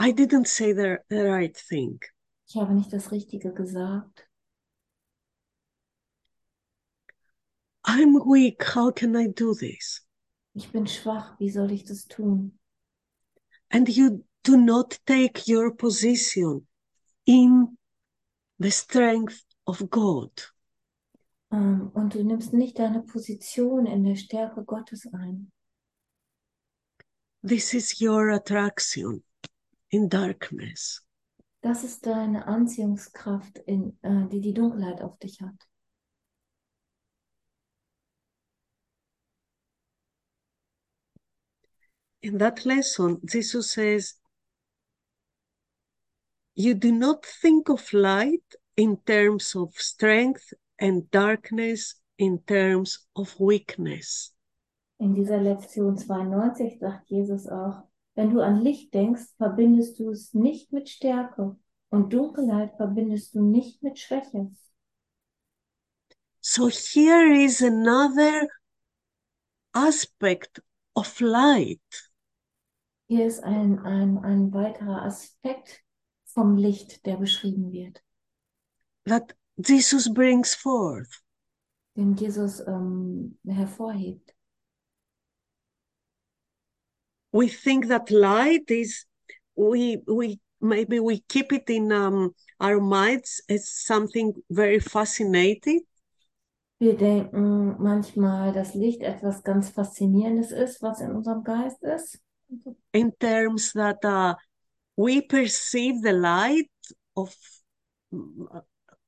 I 0.00 0.12
didn't 0.12 0.46
say 0.46 0.72
the, 0.72 0.98
the 1.08 1.22
right 1.22 1.56
thing. 1.56 2.00
Ich 2.48 2.56
habe 2.56 2.72
nicht 2.72 2.92
das 2.92 3.12
Richtige 3.12 3.52
gesagt. 3.52 4.28
I'm 7.84 8.20
weak. 8.24 8.74
How 8.74 8.90
can 8.92 9.14
I 9.16 9.28
do 9.28 9.54
this? 9.54 10.06
Ich 10.54 10.70
bin 10.70 10.86
schwach. 10.86 11.38
Wie 11.38 11.50
soll 11.50 11.72
ich 11.72 11.84
das 11.84 12.06
tun? 12.06 12.58
And 13.70 13.88
you 13.88 14.24
do 14.44 14.56
not 14.56 14.98
take 15.04 15.46
your 15.46 15.74
position 15.74 16.66
in 17.26 17.78
the 18.58 18.70
strength 18.70 19.44
of 19.66 19.90
God. 19.90 20.30
Ähm, 21.50 21.90
und 21.94 22.14
du 22.14 22.22
nimmst 22.22 22.52
nicht 22.52 22.78
deine 22.78 23.02
Position 23.02 23.86
in 23.86 24.04
der 24.04 24.16
Stärke 24.16 24.64
Gottes 24.64 25.06
ein. 25.12 25.50
This 27.46 27.72
is 27.72 28.00
your 28.00 28.30
attraction 28.32 29.22
in 29.90 30.08
darkness. 30.08 31.04
Das 31.60 31.84
ist 31.84 32.06
deine 32.06 32.46
Anziehungskraft, 32.46 33.58
in, 33.58 33.98
äh, 34.02 34.28
die 34.28 34.40
die 34.40 34.54
Dunkelheit 34.54 35.00
auf 35.00 35.18
dich 35.18 35.40
hat. 35.40 35.54
In 42.20 42.38
that 42.38 42.64
lesson, 42.64 43.20
Jesus 43.24 43.72
says, 43.72 44.20
You 46.54 46.74
do 46.74 46.90
not 46.90 47.24
think 47.24 47.70
of 47.70 47.92
light 47.92 48.42
in 48.76 48.96
terms 49.04 49.54
of 49.54 49.78
strength 49.78 50.52
and 50.78 51.10
darkness 51.10 52.00
in 52.16 52.44
terms 52.46 53.08
of 53.14 53.38
weakness. 53.38 54.34
In 54.98 55.14
dieser 55.14 55.38
Lektion 55.40 55.96
92 55.96 56.78
sagt 56.80 57.08
Jesus 57.08 57.46
auch, 57.48 57.84
wenn 58.14 58.30
du 58.30 58.40
an 58.40 58.60
Licht 58.62 58.92
denkst, 58.94 59.34
verbindest 59.36 59.98
du 60.00 60.10
es 60.10 60.34
nicht 60.34 60.72
mit 60.72 60.88
Stärke 60.88 61.56
und 61.90 62.12
Dunkelheit 62.12 62.74
verbindest 62.76 63.34
du 63.34 63.42
nicht 63.42 63.82
mit 63.82 63.98
Schwäche. 63.98 64.50
So 66.40 66.68
here 66.68 67.32
is 67.32 67.62
another 67.62 68.48
aspect 69.72 70.60
of 70.94 71.20
light 71.20 72.10
Hier 73.06 73.26
ist 73.26 73.42
ein, 73.42 73.78
ein, 73.78 74.18
ein 74.18 74.52
weiterer 74.52 75.02
Aspekt 75.02 75.82
vom 76.24 76.56
Licht, 76.56 77.06
der 77.06 77.16
beschrieben 77.16 77.70
wird, 77.72 78.02
that 79.06 79.37
Jesus 79.58 80.08
brings 80.12 80.54
forth. 80.54 81.22
den 81.96 82.14
Jesus 82.14 82.60
ähm, 82.60 83.38
hervorhebt. 83.44 84.34
We 87.32 87.48
think 87.48 87.88
that 87.88 88.10
light 88.10 88.70
is 88.70 89.04
we 89.56 89.98
we 90.06 90.38
maybe 90.60 91.00
we 91.00 91.20
keep 91.28 91.52
it 91.52 91.68
in 91.68 91.92
um, 91.92 92.34
our 92.60 92.80
minds 92.80 93.42
as 93.48 93.68
something 93.68 94.32
very 94.48 94.80
fascinating, 94.80 95.84
Wir 96.80 96.96
denken 96.96 97.76
manchmal, 97.82 98.52
dass 98.52 98.74
Licht 98.74 99.02
etwas 99.02 99.42
ganz 99.42 99.68
Faszinierendes 99.70 100.52
ist, 100.52 100.80
was 100.80 101.00
in 101.00 101.10
unserem 101.10 101.42
Geist 101.42 101.82
ist. 101.82 102.20
in 102.94 103.12
terms 103.18 103.72
that 103.72 104.02
uh, 104.04 104.34
we 104.96 105.20
perceive 105.20 106.00
the 106.02 106.12
light 106.12 106.70
of 107.14 107.34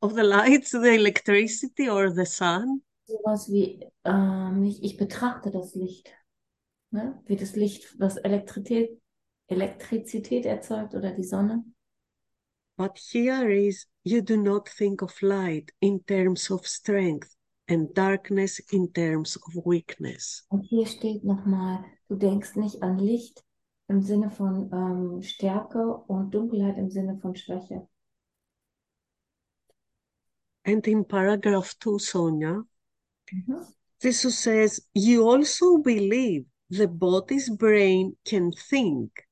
of 0.00 0.14
the 0.14 0.22
lights, 0.22 0.70
the 0.70 0.94
electricity 0.94 1.88
or 1.88 2.10
the 2.14 2.26
sun, 2.26 2.82
Sowas 3.06 3.50
wie, 3.50 3.84
ähm, 4.04 4.64
ich, 4.64 4.82
ich 4.84 4.96
betrachte 4.96 5.50
das 5.50 5.74
Licht. 5.74 6.08
Ne? 6.92 7.20
Wie 7.26 7.36
das 7.36 7.56
Licht, 7.56 7.98
was 7.98 8.16
Elektrizität, 8.16 9.00
Elektrizität 9.48 10.46
erzeugt 10.46 10.94
oder 10.94 11.10
die 11.12 11.24
Sonne. 11.24 11.64
but 12.76 12.96
here 13.12 13.50
is 13.50 13.84
you 14.04 14.22
do 14.22 14.36
not 14.38 14.66
think 14.66 15.02
of 15.02 15.20
light 15.22 15.70
in 15.82 16.00
terms 16.06 16.50
of 16.50 16.66
strength 16.66 17.36
and 17.68 17.94
darkness 17.94 18.58
in 18.72 18.90
terms 18.92 19.36
of 19.36 19.66
weakness. 19.66 20.46
Und 20.48 20.62
hier 20.62 20.86
steht 20.86 21.22
nochmal, 21.24 21.84
du 22.08 22.16
denkst 22.16 22.56
nicht 22.56 22.82
an 22.82 22.98
Licht 22.98 23.44
im 23.88 24.00
Sinne 24.02 24.30
von 24.30 24.70
ähm, 24.72 25.22
Stärke 25.22 25.94
und 26.06 26.30
Dunkelheit 26.32 26.78
im 26.78 26.90
Sinne 26.90 27.18
von 27.20 27.34
Schwäche. 27.36 27.86
And 30.64 30.86
in 30.86 31.04
paragraph 31.04 31.74
two, 31.78 31.98
Sonia, 31.98 32.64
Mhm. 33.32 33.66
Jesus 34.02 34.38
says, 34.38 34.80
You 34.94 35.28
also 35.28 35.78
believe 35.78 36.46
the 36.70 36.86
body's 36.86 37.50
brain 37.50 38.16
can 38.24 38.52
think. 38.52 39.26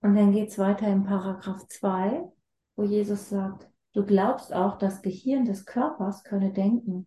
Und 0.00 0.14
dann 0.14 0.32
geht 0.32 0.50
es 0.50 0.58
weiter 0.58 0.86
in 0.86 1.04
Paragraph 1.04 1.66
2, 1.68 2.30
wo 2.76 2.84
Jesus 2.84 3.30
sagt, 3.30 3.68
du 3.94 4.04
glaubst 4.04 4.52
auch, 4.52 4.78
das 4.78 5.02
Gehirn 5.02 5.44
des 5.44 5.64
Körpers 5.64 6.22
könne 6.22 6.52
denken. 6.52 7.06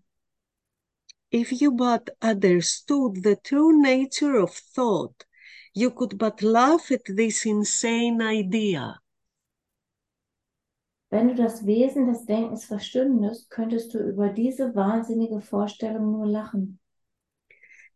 If 1.34 1.54
you 1.54 1.72
but 1.72 2.10
understood 2.22 3.24
the 3.24 3.38
true 3.38 3.72
nature 3.72 4.42
of 4.42 4.52
thought, 4.76 5.26
you 5.74 5.90
could 5.90 6.18
but 6.18 6.42
laugh 6.42 6.92
at 6.92 7.06
this 7.06 7.46
insane 7.46 8.22
idea. 8.22 9.01
Wenn 11.12 11.28
du 11.28 11.36
das 11.36 11.66
Wesen 11.66 12.08
des 12.08 12.26
Denkens 12.26 12.64
verstündest, 12.64 13.50
könntest 13.50 13.94
du 13.94 14.00
über 14.00 14.30
diese 14.30 14.74
wahnsinnige 14.74 15.42
Vorstellung 15.42 16.14
nur 16.14 16.26
lachen. 16.26 16.80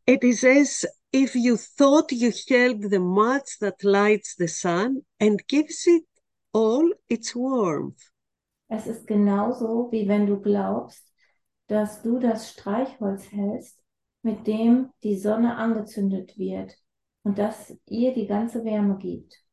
It 0.06 0.22
is 0.24 0.44
as 0.44 0.86
if 1.14 1.34
you 1.34 1.56
thought 1.56 2.12
you 2.12 2.30
held 2.30 2.90
the 2.90 3.00
match 3.00 3.58
that 3.60 3.82
lights 3.84 4.36
the 4.38 4.50
sun 4.50 5.06
and 5.20 5.48
gives 5.48 5.88
it 5.88 6.06
all 6.52 6.94
its 7.08 7.34
warmth. 7.34 8.12
Es 8.68 8.86
ist 8.86 9.08
genauso, 9.08 9.90
wie 9.92 10.10
wenn 10.10 10.28
du 10.28 10.42
glaubst, 10.42 11.10
dass 11.68 12.02
du 12.02 12.20
das 12.20 12.52
Streichholz 12.52 13.32
hältst, 13.32 13.80
mit 14.24 14.46
dem 14.46 14.90
die 15.04 15.18
Sonne 15.18 15.56
angezündet 15.56 16.38
wird 16.38 16.76
und 17.24 17.38
das 17.38 17.74
ihr 17.86 18.14
die 18.14 18.28
ganze 18.28 18.66
Wärme 18.66 18.98
gibt. 18.98 19.45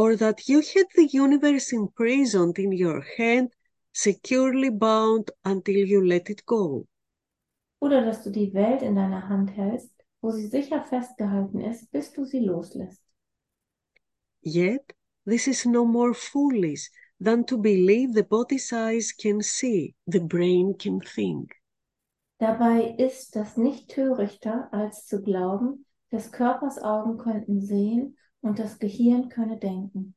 Or 0.00 0.16
that 0.16 0.48
you 0.48 0.62
had 0.62 0.86
the 0.94 1.08
universe 1.12 1.74
imprisoned 1.74 2.58
in 2.58 2.72
your 2.72 3.02
hand, 3.18 3.50
securely 3.92 4.70
bound 4.70 5.30
until 5.44 5.76
you 5.76 6.00
let 6.02 6.30
it 6.30 6.46
go. 6.46 6.86
Oder 7.82 8.00
dass 8.06 8.24
du 8.24 8.30
die 8.30 8.50
Welt 8.54 8.80
in 8.80 8.94
deiner 8.94 9.28
Hand 9.28 9.50
hältst, 9.50 9.92
wo 10.22 10.30
sie 10.30 10.46
sicher 10.46 10.82
festgehalten 10.84 11.60
ist, 11.60 11.90
bis 11.90 12.10
du 12.12 12.24
sie 12.24 12.40
loslässt. 12.40 13.02
Yet, 14.42 14.94
this 15.26 15.46
is 15.46 15.66
no 15.66 15.84
more 15.84 16.14
foolish 16.14 16.90
than 17.22 17.44
to 17.44 17.58
believe 17.58 18.14
the 18.14 18.22
body's 18.22 18.72
eyes 18.72 19.12
can 19.12 19.42
see, 19.42 19.94
the 20.06 20.20
brain 20.20 20.78
can 20.78 21.00
think. 21.00 21.56
Dabei 22.38 22.94
ist 22.96 23.36
das 23.36 23.58
nicht 23.58 23.90
törichter, 23.90 24.72
als 24.72 25.04
zu 25.04 25.20
glauben, 25.20 25.84
des 26.10 26.32
Körpers 26.32 26.78
Augen 26.78 27.18
könnten 27.18 27.60
sehen 27.60 28.16
und 28.42 28.58
das 28.58 28.78
Gehirn 28.78 29.28
könne 29.28 29.58
denken. 29.58 30.14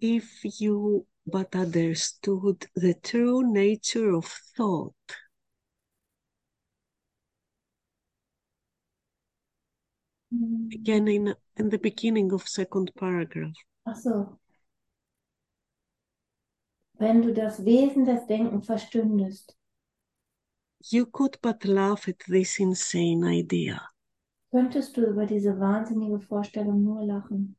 If 0.00 0.44
you 0.60 1.06
but 1.26 1.56
understood 1.56 2.68
the 2.76 2.94
true 2.94 3.42
nature 3.42 4.14
of 4.16 4.26
thought, 4.56 4.94
again 10.72 11.08
in, 11.08 11.34
in 11.56 11.68
the 11.70 11.78
beginning 11.78 12.32
of 12.32 12.48
second 12.48 12.92
paragraph, 12.96 13.56
Ach 13.84 13.96
so. 13.96 14.38
Wenn 16.98 17.22
du 17.22 17.32
das 17.32 17.64
Wesen 17.64 18.04
des 18.04 18.26
Denkens 18.26 18.66
verstündest, 18.66 19.57
you 20.80 21.06
could 21.06 21.38
but 21.42 21.64
laugh 21.64 22.08
at 22.08 22.18
this 22.28 22.58
insane 22.58 23.24
idea. 23.24 23.80
könntest 24.50 24.96
du 24.96 25.06
über 25.06 25.26
diese 25.26 25.58
wahnsinnige 25.58 26.20
Vorstellung 26.20 26.82
nur 26.82 27.04
lachen. 27.04 27.56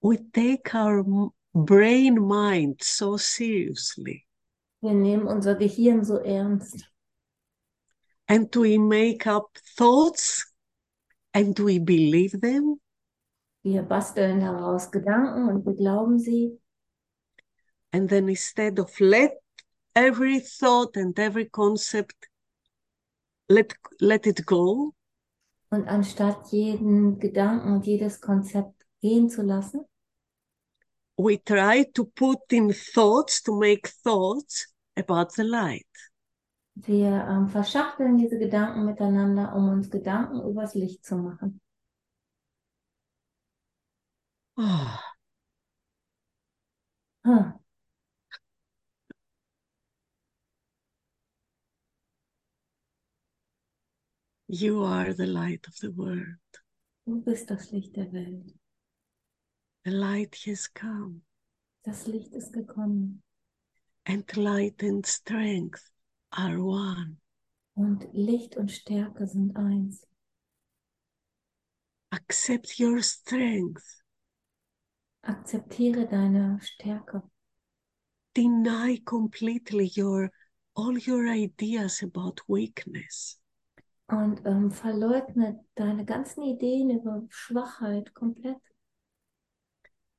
We 0.00 0.18
take 0.32 0.74
our 0.74 1.32
brain 1.54 2.14
mind 2.26 2.82
so 2.82 3.16
seriously 3.16 4.26
Wir 4.80 4.94
nehmen 4.94 5.28
unser 5.28 5.54
Gehirn 5.54 6.04
so 6.04 6.18
ernst 6.18 6.88
and 8.28 8.54
we 8.56 8.78
make 8.78 9.26
up 9.28 9.46
thoughts 9.76 10.52
and 11.34 11.56
we 11.60 11.78
believe 11.78 12.40
them 12.40 12.80
Wir 13.62 13.82
basteln 13.82 14.40
daraus 14.40 14.90
Gedanken 14.90 15.48
und 15.48 15.64
wir 15.64 15.74
glauben 15.74 16.18
sie. 16.18 16.58
And 17.92 18.08
then 18.08 18.28
instead 18.28 18.78
of 18.78 18.90
let 19.00 19.32
every 19.94 20.40
thought 20.40 20.96
and 20.96 21.18
every 21.18 21.46
concept 21.46 22.28
let 23.48 23.72
let 24.00 24.26
it 24.26 24.44
go 24.46 24.94
Und 25.70 25.88
anstatt 25.88 26.48
jeden 26.52 27.18
Gedanken 27.18 27.72
und 27.72 27.86
jedes 27.86 28.20
Konzept 28.20 28.86
gehen 29.00 29.30
zu 29.30 29.42
lassen, 29.42 29.86
we 31.16 31.38
try 31.38 31.84
to 31.94 32.04
put 32.04 32.40
in 32.50 32.72
thoughts 32.72 33.40
to 33.42 33.58
make 33.58 33.88
thoughts 33.88 34.66
about 34.96 35.32
the 35.32 35.44
light 35.44 35.86
wir 36.74 37.26
ähm, 37.28 37.48
verschachteln 37.48 38.18
diese 38.18 38.38
Gedanken 38.38 38.84
miteinander, 38.84 39.54
um 39.54 39.68
uns 39.70 39.90
Gedanken 39.90 40.42
übers 40.42 40.74
Licht 40.74 41.04
zu 41.04 41.16
machen. 41.16 41.60
Ah, 44.56 45.12
Hm. 47.24 47.61
You 54.54 54.82
are 54.84 55.14
the 55.14 55.26
light 55.26 55.66
of 55.66 55.74
the 55.80 55.90
world 55.96 56.36
Du 57.06 57.20
bist 57.22 57.48
das 57.50 57.70
Licht 57.72 57.96
der 57.96 58.12
Welt. 58.12 58.54
the 59.84 59.90
light 59.90 60.34
has 60.46 60.68
come 60.72 61.22
Das 61.84 62.06
Licht 62.06 62.34
ist 62.34 62.52
gekommen 62.52 63.22
and 64.06 64.36
light 64.36 64.82
and 64.82 65.06
strength 65.06 65.90
are 66.30 66.58
one 66.62 67.16
und 67.74 68.06
Licht 68.12 68.56
und 68.56 68.70
Stärke 68.70 69.26
sind 69.26 69.56
eins. 69.56 70.06
accept 72.10 72.78
your 72.78 73.02
strength 73.02 74.02
Akzeptiere 75.24 76.06
deine 76.08 76.58
Stärke. 76.60 77.22
deny 78.36 78.98
completely 79.04 79.90
your 79.96 80.30
all 80.74 80.96
your 80.98 81.26
ideas 81.28 82.02
about 82.02 82.40
weakness 82.48 83.38
Und 84.12 84.44
ähm, 84.44 84.70
verleugne 84.70 85.64
deine 85.74 86.04
ganzen 86.04 86.42
Ideen 86.42 86.90
über 86.90 87.24
Schwachheit 87.30 88.12
komplett. 88.14 88.58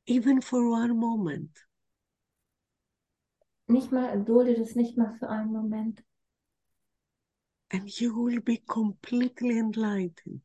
even 0.08 0.41
for 0.41 0.60
one 0.72 0.94
moment 0.96 1.52
Nicht 3.68 3.91
mal, 3.91 4.22
dulde 4.26 4.56
das 4.56 4.74
nicht 4.76 4.98
mal 4.98 5.16
für 5.20 5.30
einen 5.30 5.52
Moment. 5.52 6.04
and 7.72 7.88
you 8.00 8.14
will 8.16 8.41
be 8.41 8.58
completely 8.66 9.58
enlightened 9.60 10.41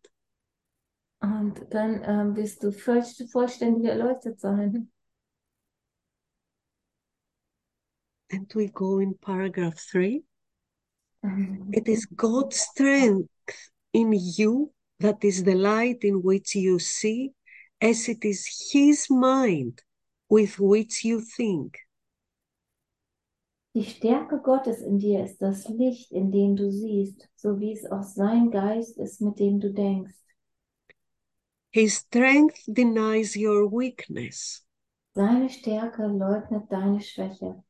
Und 1.21 1.67
dann 1.71 2.03
ähm, 2.05 2.37
wirst 2.37 2.63
du 2.63 2.71
voll, 2.71 3.03
vollständig 3.33 3.87
erleuchtet 3.89 4.39
sein. 4.41 4.93
and 8.31 8.55
we 8.55 8.69
go 8.69 8.99
in 8.99 9.15
paragraph 9.19 9.79
3 9.91 10.23
Ähm, 11.25 11.71
it 11.73 11.89
is 11.89 12.07
god's 12.15 12.61
strength 12.61 13.31
in 13.93 14.13
you 14.13 14.73
that 15.01 15.23
is 15.25 15.45
the 15.45 15.55
light 15.55 16.03
in 16.05 16.23
which 16.23 16.55
you 16.55 16.79
see 16.79 17.33
as 17.81 18.09
it 18.09 18.25
is 18.25 18.47
his 18.73 19.09
mind 19.11 19.83
with 20.29 20.59
which 20.59 21.05
you 21.05 21.21
think 21.21 21.79
Die 23.75 23.85
Stärke 23.85 24.41
Gottes 24.43 24.81
in 24.83 24.99
dir 24.99 25.25
ist 25.25 25.39
das 25.41 25.69
Licht, 25.69 26.11
in 26.11 26.33
dem 26.33 26.57
du 26.57 26.71
siehst, 26.73 27.29
so 27.37 27.61
wie 27.61 27.73
es 27.73 27.85
auch 27.91 28.03
sein 28.03 28.51
Geist 28.51 28.99
ist, 28.99 29.21
mit 29.21 29.39
dem 29.39 29.61
du 29.61 29.73
denkst. 29.73 30.15
his 31.71 31.99
strength 31.99 32.59
denies 32.67 33.37
your 33.37 33.69
weakness 33.71 34.65
Seine 35.15 35.49
Stärke 35.51 36.07
leugnet 36.07 36.71
deine 36.71 37.01
Schwäche. 37.01 37.63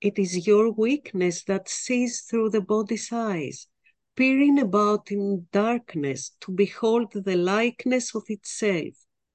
It 0.00 0.18
is 0.18 0.46
your 0.46 0.72
weakness 0.76 1.44
that 1.44 1.68
sees 1.68 2.22
through 2.26 2.50
the 2.50 2.60
body's 2.60 3.10
eyes, 3.12 3.68
peering 4.16 4.58
about 4.60 5.10
in 5.10 5.46
darkness 5.52 6.32
to 6.40 6.52
behold 6.52 7.12
the 7.12 7.36
likeness 7.36 8.14
of 8.14 8.24
itself, 8.28 8.94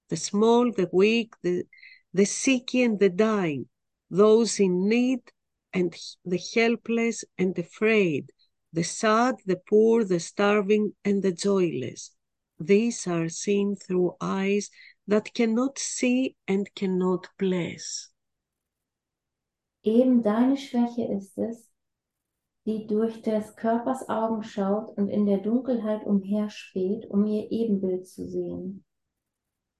the 0.09 0.17
small, 0.17 0.71
the 0.71 0.89
weak, 0.91 1.33
the, 1.43 1.63
the 2.13 2.25
sick 2.25 2.73
and 2.75 2.99
the 2.99 3.09
dying, 3.09 3.67
those 4.09 4.59
in 4.59 4.87
need 4.87 5.19
and 5.73 5.95
the 6.25 6.41
helpless 6.55 7.23
and 7.37 7.57
afraid, 7.57 8.31
the 8.73 8.83
sad, 8.83 9.35
the 9.45 9.59
poor, 9.69 10.03
the 10.03 10.19
starving 10.19 10.93
and 11.03 11.21
the 11.23 11.31
joyless. 11.31 12.11
These 12.59 13.07
are 13.07 13.29
seen 13.29 13.75
through 13.75 14.15
eyes 14.19 14.69
that 15.07 15.33
cannot 15.33 15.79
see 15.79 16.35
and 16.47 16.69
cannot 16.75 17.27
bless. 17.37 18.09
Eben 19.83 20.21
deine 20.21 20.57
Schwäche 20.57 21.09
ist 21.09 21.37
es, 21.37 21.68
die 22.69 22.85
durch 22.85 23.23
des 23.23 23.55
Körpers 23.55 24.09
Augen 24.09 24.43
schaut 24.43 24.95
und 24.95 25.07
in 25.07 25.25
der 25.25 25.39
Dunkelheit 25.39 26.05
umherspäht, 26.05 27.09
um 27.09 27.25
ihr 27.25 27.51
Ebenbild 27.51 28.07
zu 28.07 28.27
sehen. 28.27 28.85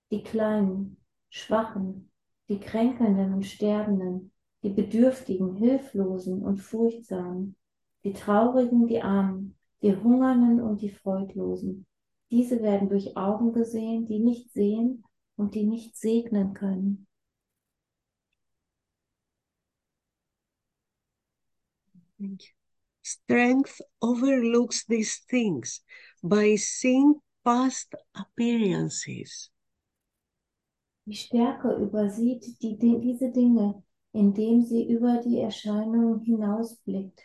Die 0.09 0.23
Kleinen, 0.23 0.97
Schwachen, 1.29 2.11
die 2.47 2.59
Kränkelnden 2.59 3.35
und 3.35 3.45
Sterbenden, 3.45 4.31
die 4.63 4.71
Bedürftigen, 4.71 5.55
Hilflosen 5.55 6.41
und 6.41 6.57
Furchtsamen, 6.57 7.55
die 8.03 8.13
Traurigen, 8.13 8.87
die 8.87 9.03
Armen, 9.03 9.55
die 9.83 9.95
Hungernden 9.95 10.59
und 10.59 10.81
die 10.81 10.89
Freudlosen. 10.89 11.85
Diese 12.31 12.63
werden 12.63 12.89
durch 12.89 13.15
Augen 13.15 13.53
gesehen, 13.53 14.07
die 14.07 14.17
nicht 14.17 14.51
sehen 14.51 15.03
und 15.35 15.53
die 15.53 15.67
nicht 15.67 15.95
segnen 15.95 16.55
können. 16.55 17.05
Thank 22.17 22.41
you. 22.41 22.58
Strength 23.13 23.81
overlooks 24.01 24.85
these 24.85 25.17
things 25.29 25.81
by 26.23 26.55
seeing 26.55 27.15
past 27.43 27.95
appearances. 28.13 29.49
Die 31.05 31.15
Stärke 31.15 31.73
übersieht 31.73 32.61
die, 32.61 32.77
die, 32.77 32.99
diese 32.99 33.31
Dinge, 33.31 33.83
indem 34.13 34.61
sie 34.61 34.87
über 34.87 35.17
die 35.17 35.39
Erscheinung 35.39 36.21
hinausblickt. 36.21 37.21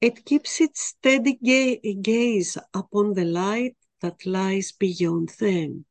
It 0.00 0.24
keeps 0.24 0.60
its 0.60 0.80
steady 0.80 1.34
ga- 1.36 1.80
gaze 2.02 2.56
upon 2.72 3.14
the 3.14 3.24
light 3.24 3.76
that 4.00 4.24
lies 4.24 4.72
beyond 4.72 5.30
them. 5.38 5.84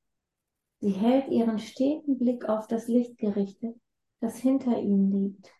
Sie 0.80 0.92
hält 0.92 1.28
ihren 1.30 1.60
steten 1.60 2.18
Blick 2.18 2.48
auf 2.48 2.68
das 2.68 2.88
Licht 2.88 3.18
gerichtet, 3.18 3.76
das 4.22 4.38
hinter 4.38 4.80
ihnen 4.80 5.12
liegt. 5.12 5.52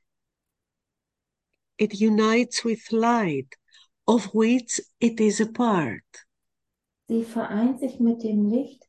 It 1.78 2.00
unites 2.00 2.64
with 2.64 2.92
light, 2.92 3.56
of 4.08 4.26
which 4.34 4.80
it 5.00 5.20
is 5.20 5.40
a 5.40 5.48
part. 5.48 6.04
Sie 7.08 7.24
vereint 7.24 7.80
sich 7.80 8.00
mit 8.00 8.24
dem 8.24 8.50
Licht, 8.50 8.84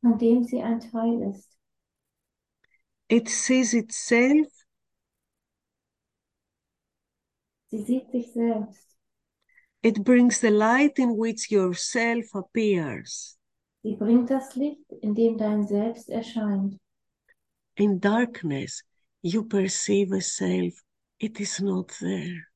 von 0.00 0.18
dem 0.18 0.44
sie 0.44 0.62
ein 0.62 0.80
Teil 0.80 1.30
ist. 1.30 1.48
It 3.08 3.28
sees 3.28 3.74
itself 3.74 4.46
Sie 7.70 7.82
sieht 7.84 8.10
sich 8.10 8.32
selbst. 8.32 8.96
It 9.82 10.02
brings 10.02 10.40
the 10.40 10.50
light 10.50 10.98
in 10.98 11.16
which 11.16 11.50
yourself 11.50 12.34
appears. 12.34 13.38
Sie 13.82 13.94
bringt 13.96 14.28
das 14.28 14.56
Licht, 14.56 14.90
in 15.00 15.14
dem 15.14 15.38
dein 15.38 15.66
Selbst 15.66 16.08
erscheint. 16.08 16.78
In 17.76 18.00
darkness, 18.00 18.82
you 19.22 19.44
perceive 19.44 20.12
a 20.12 20.20
self. 20.20 20.74
It 21.20 21.38
is 21.38 21.60
not 21.60 21.88
there. 22.00 22.46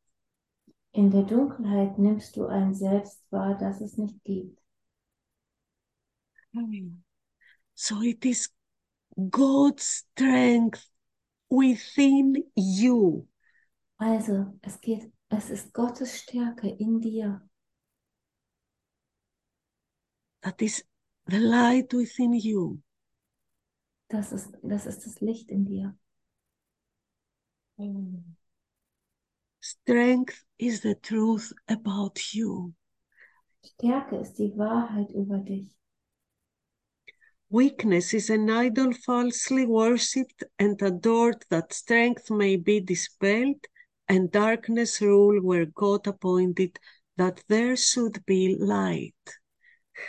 In 0.93 1.11
der 1.11 1.25
Dunkelheit 1.25 1.99
nimmst 1.99 2.37
du 2.37 2.47
ein 2.47 2.75
Selbst 2.75 3.21
wahr, 3.31 3.59
das 3.59 3.81
es 3.81 3.99
nicht 3.99 4.25
gibt. 4.25 4.59
So 7.75 8.03
it 8.03 8.25
is 8.25 8.49
God's 9.31 9.85
strength 9.85 10.89
within 11.51 12.37
you 12.57 13.27
Also, 13.99 14.59
es 14.63 14.81
geht, 14.81 15.13
es 15.29 15.51
ist 15.51 15.73
Gottes 15.73 16.19
Stärke 16.19 16.69
in 16.69 17.01
dir. 17.01 17.43
that 20.43 20.61
is 20.63 20.85
the 21.27 21.39
light 21.39 21.93
within 21.93 22.35
you. 22.35 22.79
Das 24.09 24.33
ist, 24.33 24.53
das 24.63 24.87
ist 24.87 25.07
das 25.07 25.21
Licht 25.21 25.51
in 25.51 25.65
dir. 25.65 25.97
Strength 29.65 30.45
is 30.59 30.83
the 30.83 30.95
truth 30.95 31.51
about 31.67 32.35
you. 32.35 32.75
Stärke 33.65 34.17
ist 34.21 34.35
die 34.39 34.53
Wahrheit 34.59 35.11
über 35.13 35.39
dich. 35.39 35.75
Weakness 37.49 38.13
is 38.13 38.29
an 38.29 38.51
idol 38.51 38.93
falsely 38.93 39.65
worshipped 39.65 40.45
and 40.59 40.83
adored 40.83 41.47
that 41.49 41.73
strength 41.73 42.31
may 42.31 42.57
be 42.59 42.79
dispelled 42.79 43.67
and 44.07 44.31
darkness 44.31 45.01
rule 45.01 45.41
where 45.41 45.65
God 45.65 46.07
appointed 46.09 46.79
that 47.17 47.43
there 47.49 47.75
should 47.75 48.23
be 48.27 48.57
light. 48.59 49.15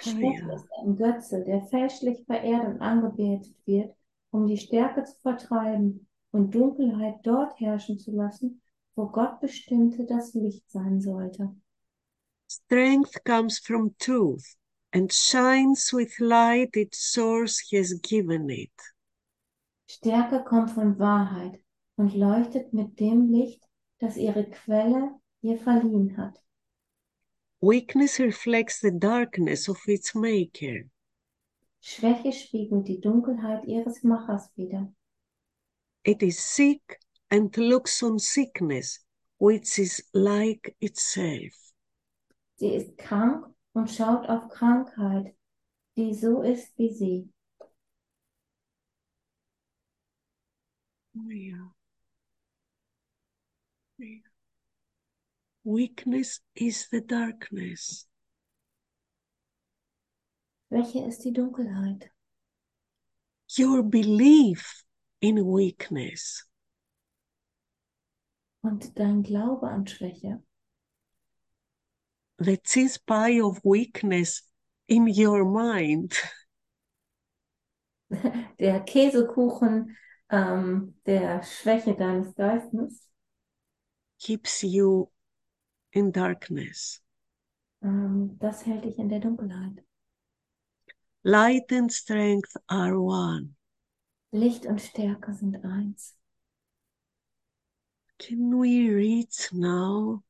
Schwäche 0.01 0.51
ist 0.53 0.67
ein 0.83 0.97
Götze, 0.97 1.45
der 1.45 1.61
fälschlich 1.67 2.25
verehrt 2.25 2.67
und 2.67 2.81
angebetet 2.81 3.55
wird, 3.65 3.95
um 4.31 4.47
die 4.47 4.57
Stärke 4.57 5.05
zu 5.05 5.15
vertreiben 5.21 6.09
und 6.31 6.53
Dunkelheit 6.53 7.19
dort 7.23 7.57
herrschen 7.61 7.97
zu 7.97 8.11
lassen, 8.11 8.61
wo 8.95 9.07
Gott 9.07 9.39
bestimmte, 9.41 10.05
dass 10.05 10.33
Licht 10.33 10.69
sein 10.69 11.01
sollte. 11.01 11.55
Strength 12.47 13.23
comes 13.25 13.59
from 13.59 13.95
truth 13.97 14.55
and 14.93 15.11
shines 15.11 15.91
with 15.91 16.19
light 16.19 16.75
its 16.75 17.11
source 17.11 17.59
has 17.71 17.99
given 18.01 18.49
it. 18.49 18.71
Stärke 19.87 20.43
kommt 20.43 20.71
von 20.71 20.97
Wahrheit 20.97 21.61
und 21.97 22.15
leuchtet 22.15 22.73
mit 22.73 22.99
dem 22.99 23.31
Licht, 23.31 23.63
das 23.99 24.17
ihre 24.17 24.49
Quelle 24.49 25.19
ihr 25.41 25.57
verliehen 25.57 26.17
hat. 26.17 26.41
Weakness 27.61 28.19
reflects 28.19 28.79
the 28.81 28.91
darkness 28.91 29.67
of 29.69 29.87
its 29.87 30.13
maker. 30.13 30.89
Schwäche 31.81 32.31
spiegelt 32.31 32.87
die 32.87 32.99
Dunkelheit 32.99 33.65
ihres 33.65 34.03
Machers 34.03 34.49
wider. 34.55 34.91
It 36.03 36.21
is 36.21 36.39
sick 36.39 36.99
and 37.35 37.57
looks 37.57 38.01
on 38.01 38.17
sickness, 38.17 38.99
which 39.39 39.77
is 39.77 40.01
like 40.13 40.73
itself. 40.79 41.53
Sie 42.57 42.75
ist 42.75 42.97
krank 42.97 43.45
und 43.73 43.91
schaut 43.91 44.29
auf 44.29 44.47
Krankheit, 44.49 45.35
die 45.97 46.13
so 46.13 46.43
ist 46.43 46.71
wie 46.77 46.93
sie. 46.93 47.29
Oh, 51.17 51.29
yeah. 51.29 51.71
Yeah. 53.99 54.19
Oh, 55.65 55.73
weakness 55.75 56.39
is 56.55 56.87
the 56.89 57.01
darkness. 57.01 58.07
Welche 60.69 61.05
ist 61.05 61.23
die 61.25 61.33
Dunkelheit. 61.33 62.09
Your 63.57 63.83
belief 63.83 64.85
in 65.19 65.35
weakness 65.45 66.45
Und 68.65 68.97
dein 68.97 69.21
Glaube 69.21 69.67
an 69.67 69.85
Schwäche, 69.85 70.41
the 72.39 72.57
cheese 72.57 72.97
pie 72.97 73.39
of 73.39 73.63
weakness 73.63 74.41
in 74.87 75.07
your 75.07 75.45
mind 75.45 76.15
der 78.59 78.79
Käsekuchen 78.79 79.95
ähm, 80.31 80.99
der 81.05 81.43
Schwäche 81.43 81.93
deines 81.93 82.33
Geistes, 82.33 83.07
keeps 84.17 84.63
you 84.63 85.11
in 85.91 86.11
darkness. 86.11 87.03
ähm, 87.83 88.35
das 88.39 88.65
hält 88.65 88.85
dich 88.85 88.97
in 88.97 89.09
der 89.09 89.19
Dunkelheit. 89.19 89.85
Light 91.21 91.71
and 91.71 91.93
strength 91.93 92.59
are 92.65 92.99
one. 92.99 93.55
Licht 94.31 94.65
und 94.65 94.81
Stärke 94.81 95.33
sind 95.33 95.63
eins. 95.63 96.17
Can 98.27 98.57
we 98.57 98.89
reach 98.89 99.53
now? 99.53 100.23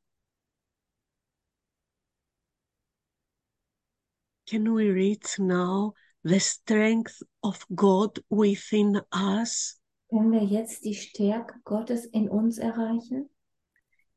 Can 4.49 4.73
we 4.73 4.89
reach 4.89 5.39
now 5.39 5.93
the 6.21 6.41
strength 6.41 7.23
of 7.41 7.65
God 7.73 8.19
within 8.29 9.01
us? 9.13 9.79
Können 10.11 10.33
wir 10.33 10.43
jetzt 10.43 10.83
die 10.83 10.93
Stärke 10.93 11.55
Gottes 11.63 12.05
in 12.07 12.27
uns 12.27 12.57
erreichen? 12.57 13.29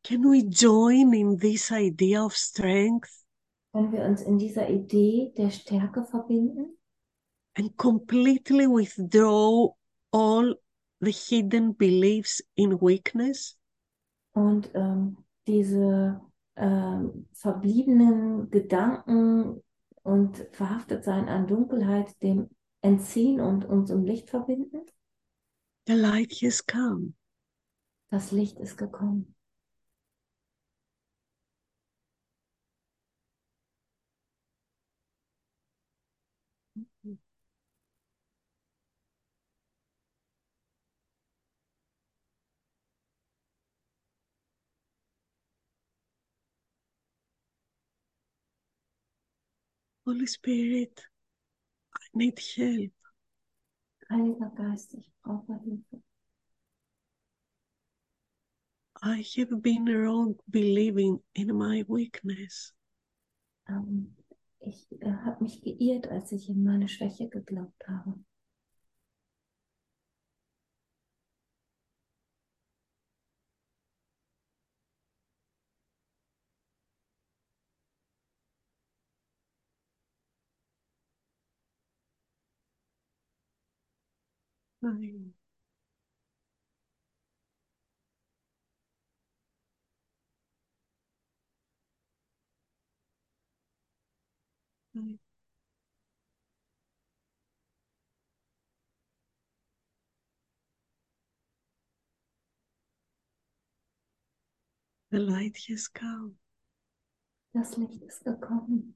Can 0.03 0.29
we 0.29 0.43
join 0.43 1.15
in 1.15 1.39
this 1.39 1.71
idea 1.71 2.25
of 2.25 2.37
strength 2.37 3.25
Können 3.73 3.93
wir 3.93 4.03
uns 4.03 4.23
in 4.23 4.39
dieser 4.39 4.69
Idee 4.69 5.33
der 5.37 5.51
Stärke 5.51 6.05
verbinden 6.05 6.77
and 7.55 7.77
completely 7.77 8.67
withdraw 8.67 9.77
all 10.11 10.57
the 11.01 11.13
hidden 11.13 11.77
beliefs 11.77 12.43
in 12.57 12.81
weakness? 12.81 13.58
Und 14.39 14.71
ähm, 14.75 15.17
diese 15.47 16.21
ähm, 16.57 17.27
verbliebenen 17.33 18.51
Gedanken 18.51 19.63
und 20.03 20.47
verhaftet 20.53 21.05
sein 21.05 21.29
an 21.29 21.47
Dunkelheit 21.47 22.23
dem 22.23 22.49
entziehen 22.81 23.41
und 23.41 23.65
uns 23.65 23.91
im 23.91 24.05
Licht 24.05 24.31
verbinden? 24.31 24.83
The 25.87 25.95
light 25.95 26.33
has 26.43 26.65
come. 26.65 27.15
Das 28.11 28.31
Licht 28.31 28.59
ist 28.61 28.77
gekommen. 28.77 29.35
Holy 50.09 50.25
Spirit, 50.25 51.05
I 51.95 52.07
need 52.15 52.41
help. 52.57 52.93
Heiliger 54.09 54.51
Geist, 54.57 54.95
ich 54.95 55.13
brauche 55.23 55.61
Hilfe. 55.63 56.03
I 59.03 59.23
have 59.37 59.61
been 59.61 59.85
wrong 59.85 60.37
believing 60.47 61.23
in 61.35 61.55
my 61.55 61.85
weakness. 61.87 62.73
Ähm, 63.69 64.17
ich 64.61 64.91
äh, 65.03 65.13
habe 65.13 65.45
mich 65.45 65.61
geirrt, 65.61 66.09
als 66.09 66.33
ich 66.33 66.49
in 66.49 66.65
meine 66.65 66.89
Schwäche 66.89 67.29
geglaubt 67.29 67.87
habe. 67.87 68.15
I, 84.89 85.13
I, 94.97 95.19
the 105.11 105.19
light 105.19 105.59
has 105.69 105.89
come. 105.89 106.37
Das 107.53 107.77
Licht 107.77 108.03
ist 108.03 108.25
gekommen. 108.25 108.95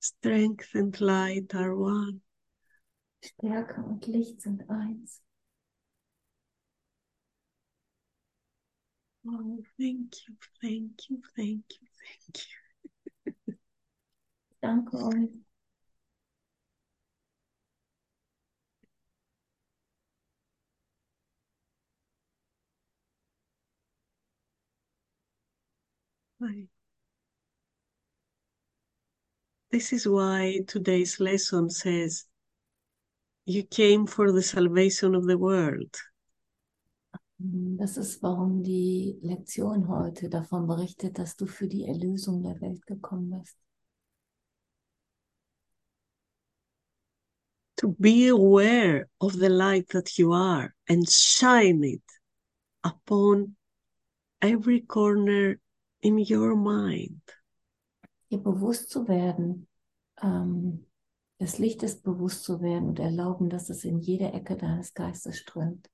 Strength 0.00 0.74
and 0.74 1.00
light 1.00 1.54
are 1.54 1.76
one. 1.76 2.22
Stärke 3.24 3.80
und 3.82 4.06
Licht 4.06 4.42
sind 4.42 4.68
eins. 4.68 5.22
Oh, 9.26 9.62
thank 9.78 10.14
you, 10.28 10.34
thank 10.60 11.08
you, 11.08 11.20
thank 11.36 11.64
you, 11.80 11.86
thank 12.02 12.46
you. 12.46 13.54
Danke 14.60 14.96
euch. 14.96 15.30
This 29.70 29.92
is 29.92 30.06
why 30.06 30.60
today's 30.66 31.18
lesson 31.20 31.70
says, 31.70 32.26
You 33.44 33.64
came 33.64 34.06
for 34.06 34.32
the 34.32 34.42
salvation 34.42 35.14
of 35.14 35.26
the 35.26 35.36
world. 35.36 35.96
Das 37.44 37.96
ist, 37.96 38.22
warum 38.22 38.62
die 38.62 39.18
Lektion 39.20 39.88
heute 39.88 40.28
davon 40.28 40.68
berichtet, 40.68 41.18
dass 41.18 41.34
du 41.34 41.46
für 41.46 41.66
die 41.66 41.84
Erlösung 41.86 42.40
der 42.40 42.60
Welt 42.60 42.86
gekommen 42.86 43.40
bist. 43.40 43.58
To 47.78 47.88
be 47.98 48.28
aware 48.28 49.08
of 49.18 49.32
the 49.32 49.48
light 49.48 49.88
that 49.88 50.16
you 50.16 50.32
are 50.32 50.72
and 50.88 51.10
shine 51.10 51.82
it 51.82 52.04
upon 52.84 53.56
every 54.40 54.82
corner 54.82 55.56
in 56.00 56.18
your 56.18 56.54
mind. 56.54 57.22
Dir 58.30 58.38
bewusst 58.38 58.88
zu 58.90 59.08
werden, 59.08 59.66
ähm, 60.22 60.86
des 61.42 61.58
Lichtes 61.58 62.00
bewusst 62.00 62.44
zu 62.44 62.60
werden 62.62 62.90
und 62.90 63.00
erlauben, 63.00 63.50
dass 63.50 63.68
es 63.68 63.84
in 63.84 63.98
jede 63.98 64.32
Ecke 64.32 64.56
deines 64.56 64.94
Geistes 64.94 65.38
strömt. 65.38 65.90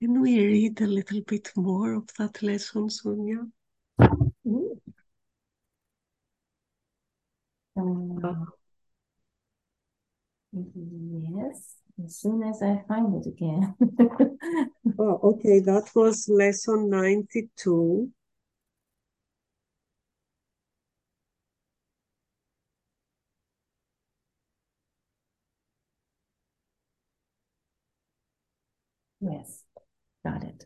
Can 0.00 0.22
we 0.22 0.38
read 0.38 0.80
a 0.80 0.86
little 0.86 1.22
bit 1.22 1.52
more 1.56 1.96
of 1.96 2.06
that 2.16 2.40
lesson, 2.40 2.88
Sonia? 2.88 3.46
Um, 7.76 8.46
yes, 10.52 11.76
as 12.02 12.16
soon 12.16 12.44
as 12.44 12.62
I 12.62 12.82
find 12.86 13.14
it 13.16 13.26
again. 13.26 13.74
Oh, 14.98 15.18
okay, 15.22 15.60
that 15.60 15.90
was 15.94 16.28
lesson 16.28 16.90
92. 16.90 18.10
Got 30.24 30.44
it. 30.44 30.64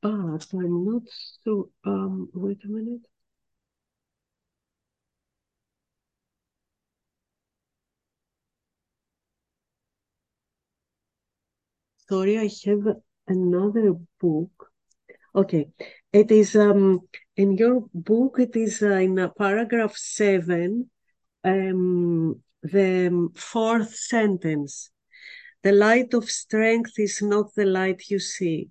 But 0.00 0.48
I'm 0.52 0.84
not 0.84 1.02
so, 1.44 1.70
um, 1.84 2.28
wait 2.34 2.64
a 2.64 2.68
minute. 2.68 3.02
Sorry, 12.08 12.38
I 12.38 12.48
have 12.66 12.96
another 13.26 13.94
book. 14.20 14.70
Okay, 15.34 15.68
it 16.12 16.30
is 16.32 16.56
um 16.56 17.08
in 17.36 17.52
your 17.58 17.86
book. 17.94 18.38
It 18.40 18.56
is 18.56 18.82
uh, 18.82 18.92
in 19.06 19.18
uh, 19.18 19.30
paragraph 19.30 19.96
seven, 19.96 20.90
um, 21.44 22.42
the 22.62 23.30
fourth 23.36 23.94
sentence. 23.96 24.90
The 25.64 25.72
light 25.72 26.12
of 26.12 26.30
strength 26.30 26.98
is 26.98 27.22
not 27.22 27.54
the 27.54 27.64
light 27.64 28.10
you 28.10 28.18
see. 28.18 28.70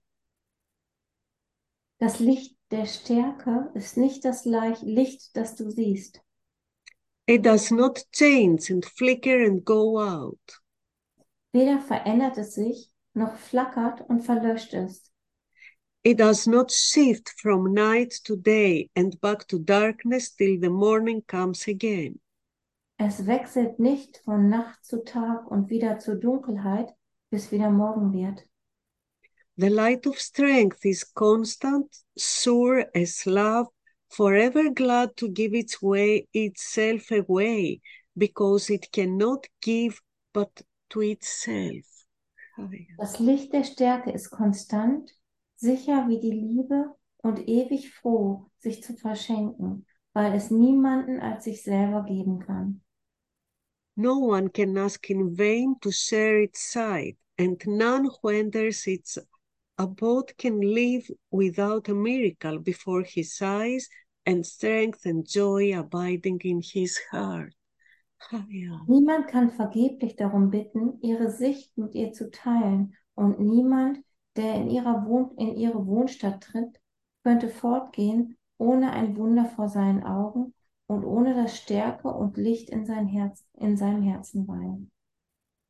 Das 1.99 2.19
Licht 2.19 2.55
der 2.69 2.85
Stärke 2.85 3.71
ist 3.73 3.97
nicht 3.97 4.23
das 4.23 4.45
Licht, 4.45 5.35
das 5.35 5.55
du 5.55 5.71
siehst. 5.71 6.21
It 7.25 7.43
does 7.43 7.71
not 7.71 8.03
change 8.11 8.69
and 8.69 8.85
flicker 8.85 9.43
and 9.43 9.65
go 9.65 9.99
out. 9.99 10.61
Weder 11.51 11.79
verändert 11.79 12.37
es 12.37 12.53
sich, 12.53 12.91
noch 13.15 13.37
flackert 13.37 14.01
und 14.07 14.21
verlöscht 14.21 14.75
es. 14.75 15.11
It 16.03 16.19
does 16.19 16.45
not 16.45 16.71
shift 16.71 17.29
from 17.41 17.73
night 17.73 18.13
to 18.25 18.35
day 18.35 18.91
and 18.95 19.19
back 19.19 19.47
to 19.47 19.57
darkness 19.57 20.35
till 20.35 20.59
the 20.61 20.69
morning 20.69 21.23
comes 21.25 21.67
again. 21.67 22.19
Es 23.05 23.27
wechselt 23.27 23.79
nicht 23.79 24.19
von 24.23 24.47
Nacht 24.47 24.85
zu 24.85 25.03
Tag 25.03 25.51
und 25.51 25.69
wieder 25.69 25.99
zur 25.99 26.15
Dunkelheit, 26.15 26.89
bis 27.29 27.51
wieder 27.51 27.69
Morgen 27.69 28.13
wird. 28.13 28.47
The 29.57 29.67
light 29.67 30.07
of 30.07 30.17
strength 30.17 30.85
is 30.85 31.13
constant, 31.13 31.93
sure 32.15 32.89
as 32.95 33.25
love, 33.25 33.67
forever 34.07 34.71
glad 34.73 35.17
to 35.17 35.27
give 35.29 35.53
its 35.53 35.81
way 35.81 36.29
itself 36.31 37.11
away, 37.11 37.81
because 38.15 38.73
it 38.73 38.89
cannot 38.93 39.47
give 39.59 39.99
but 40.31 40.63
to 40.87 41.01
itself. 41.01 41.85
Das 42.97 43.19
Licht 43.19 43.51
der 43.51 43.65
Stärke 43.65 44.11
ist 44.11 44.29
konstant, 44.29 45.11
sicher 45.55 46.07
wie 46.07 46.21
die 46.21 46.31
Liebe 46.31 46.95
und 47.17 47.49
ewig 47.49 47.91
froh, 47.91 48.49
sich 48.59 48.81
zu 48.81 48.95
verschenken, 48.95 49.85
weil 50.13 50.33
es 50.33 50.51
niemanden 50.51 51.19
als 51.19 51.43
sich 51.43 51.63
selber 51.63 52.03
geben 52.03 52.39
kann. 52.39 52.82
No 53.95 54.17
one 54.17 54.49
can 54.49 54.77
ask 54.77 55.09
in 55.11 55.35
vain 55.35 55.75
to 55.81 55.91
share 55.91 56.41
its 56.41 56.71
sight, 56.71 57.17
and 57.37 57.61
none 57.67 58.09
who 58.09 58.29
enters 58.29 58.87
its 58.87 59.19
abode 59.77 60.35
can 60.37 60.59
live 60.61 61.07
without 61.29 61.89
a 61.89 61.93
miracle 61.93 62.59
before 62.59 63.03
his 63.03 63.39
eyes, 63.41 63.87
and 64.25 64.45
strength 64.45 65.05
and 65.05 65.27
joy 65.27 65.77
abiding 65.77 66.39
in 66.43 66.61
his 66.61 66.99
heart. 67.11 67.53
Niemand 68.87 69.27
kann 69.27 69.51
vergeblich 69.51 70.15
darum 70.15 70.49
bitten, 70.49 70.97
ihre 71.01 71.29
Sicht 71.29 71.77
mit 71.77 71.93
ihr 71.93 72.13
zu 72.13 72.31
teilen, 72.31 72.95
und 73.15 73.39
niemand, 73.39 73.99
der 74.35 74.55
in, 74.55 74.69
ihrer 74.69 75.05
Wohn 75.05 75.37
in 75.37 75.55
ihre 75.55 75.85
Wohnstadt 75.85 76.41
tritt, 76.41 76.79
könnte 77.23 77.49
fortgehen, 77.49 78.37
ohne 78.57 78.91
ein 78.91 79.15
Wunder 79.17 79.45
vor 79.45 79.67
seinen 79.67 80.03
Augen 80.03 80.53
und 80.87 81.03
ohne 81.03 81.33
das 81.33 81.57
Stärke 81.57 82.09
und 82.09 82.37
Licht 82.37 82.69
in, 82.69 82.85
sein 82.85 83.07
Herz, 83.07 83.43
in 83.53 83.77
seinem 83.77 84.03
Herzen 84.03 84.47
weilen. 84.47 84.91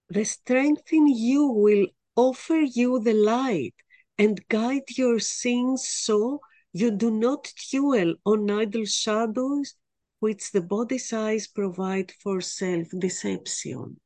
The 0.10 0.26
strength 0.26 0.92
in 0.92 1.08
you 1.08 1.54
will 1.54 1.88
offer 2.16 2.62
you 2.62 3.00
the 3.00 3.14
light 3.14 3.76
and 4.18 4.40
guide 4.50 4.86
your 4.98 5.20
sins 5.20 5.88
so 6.06 6.42
you 6.72 6.92
do 6.92 7.10
not 7.10 7.52
dwell 7.72 8.16
on 8.26 8.50
idle 8.50 8.86
shadows 8.86 9.76
which 10.20 10.52
the 10.52 10.62
body's 10.62 11.12
eyes 11.14 11.48
provide 11.48 12.12
for 12.22 12.42
self-deception. 12.42 14.00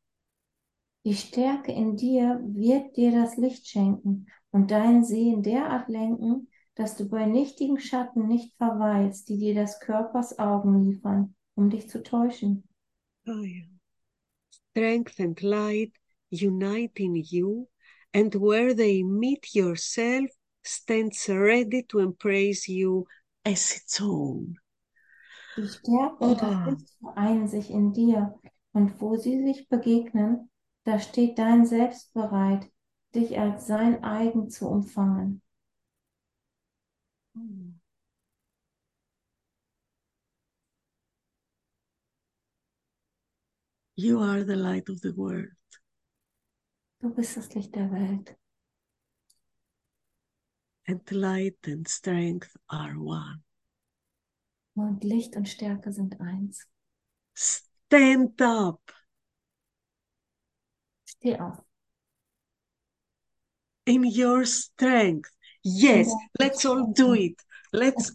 Die 1.06 1.16
Stärke 1.16 1.72
in 1.72 1.96
dir 1.96 2.42
wird 2.44 2.98
dir 2.98 3.12
das 3.12 3.38
Licht 3.38 3.68
schenken 3.68 4.28
und 4.52 4.72
dein 4.72 5.04
Sehen 5.04 5.42
derart 5.42 5.88
lenken, 5.88 6.50
dass 6.78 6.96
du 6.96 7.10
bei 7.10 7.26
nichtigen 7.26 7.80
Schatten 7.80 8.28
nicht 8.28 8.56
verweilst, 8.58 9.30
die 9.30 9.38
dir 9.40 9.56
des 9.56 9.80
Körpers 9.80 10.38
Augen 10.38 10.86
liefern, 10.86 11.36
um 11.56 11.70
dich 11.70 11.90
zu 11.90 12.04
täuschen. 12.04 12.64
Oh, 13.28 13.42
yeah. 13.42 13.66
Strength 14.72 15.20
and 15.20 15.42
light 15.42 15.92
unite 16.30 17.02
in 17.02 17.16
you, 17.16 17.68
and 18.14 18.36
where 18.36 18.76
they 18.76 19.04
meet 19.04 19.56
yourself 19.56 20.30
stands 20.64 21.28
ready 21.28 21.84
to 21.84 22.00
embrace 22.00 22.68
you 22.68 23.06
as 23.44 23.76
its 23.76 24.00
own. 24.00 24.60
Die 25.58 25.68
Stärke 25.68 26.24
und 26.24 26.42
das 26.42 26.52
Ah. 26.52 26.70
Licht 26.70 26.94
vereinen 27.00 27.48
sich 27.48 27.72
in 27.72 27.92
dir, 27.94 28.40
und 28.74 29.02
wo 29.02 29.16
sie 29.16 29.42
sich 29.44 29.68
begegnen, 29.68 30.52
da 30.84 31.00
steht 31.00 31.40
dein 31.40 31.66
Selbst 31.66 32.14
bereit, 32.14 32.70
dich 33.16 33.40
als 33.40 33.66
sein 33.66 34.04
eigen 34.04 34.50
zu 34.52 34.68
umfangen. 34.68 35.42
You 43.96 44.20
are 44.22 44.44
the 44.44 44.56
light 44.56 44.90
of 44.90 45.02
the 45.02 45.12
world. 45.16 45.50
Du 47.02 47.10
bist 47.10 47.36
das 47.36 47.54
Licht 47.56 47.76
der 47.76 47.92
Welt. 47.92 48.36
and 50.88 51.12
light 51.12 51.58
and 51.66 51.88
strength 51.88 52.56
are 52.70 52.98
one. 53.00 53.44
Und 54.76 55.04
Licht 55.04 55.36
und 55.36 55.50
Stärke 55.50 55.92
sind 55.92 56.20
eins. 56.22 56.66
Stand 57.36 58.42
up. 58.42 58.82
Steh 61.06 61.38
auf. 61.40 61.62
in 63.86 64.04
your 64.06 64.46
strength. 64.46 65.32
Yes, 65.76 66.08
Ja. 66.08 66.14
let's 66.40 66.66
all 66.66 66.94
do 66.94 67.14
it. 67.14 67.36
Let's 67.74 68.14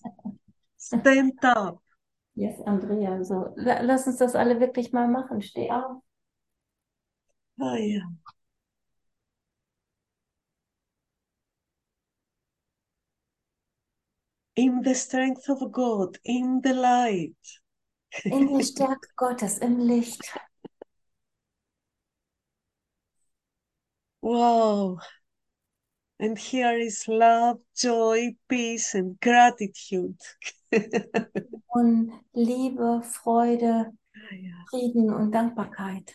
stand 0.79 1.33
up. 1.45 1.81
Yes, 2.35 2.59
Andrea, 2.67 3.23
so. 3.25 3.53
la- 3.57 3.83
Lass 3.83 4.07
uns 4.07 4.17
das 4.19 4.35
alle 4.35 4.59
wirklich 4.61 4.93
mal 4.93 5.09
machen. 5.09 5.43
Steh 5.43 5.71
auf. 5.71 6.03
Oh, 7.59 7.75
yeah. 7.77 8.03
In 14.57 14.83
the 14.83 14.95
strength 14.95 15.49
of 15.51 15.71
God, 15.73 16.19
in 16.25 16.61
the 16.63 16.73
light. 16.73 17.37
In 18.25 18.49
der 18.49 18.65
Stärke 18.65 19.09
Gottes, 19.17 19.59
im 19.59 19.79
Licht. 19.79 20.23
Wow. 24.23 25.01
And 26.23 26.39
here 26.39 26.79
is 26.79 27.09
love, 27.09 27.59
joy, 27.77 28.37
peace, 28.49 28.95
and 28.95 29.18
gratitude. 29.20 30.20
Und 31.75 32.12
Liebe, 32.33 33.03
Freude, 33.03 33.91
ah, 33.91 34.64
Frieden 34.70 35.12
und 35.12 35.33
Dankbarkeit. 35.33 36.14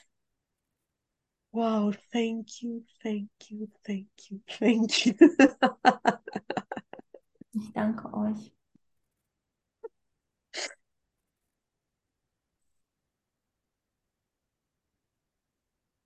Wow, 1.51 1.93
thank 2.13 2.61
you, 2.61 2.85
thank 3.03 3.27
you, 3.49 3.67
thank 3.85 4.07
you, 4.29 4.39
thank 4.47 5.05
you. 5.05 5.13
Ich 7.51 7.73
danke 7.73 8.13
euch. 8.13 8.53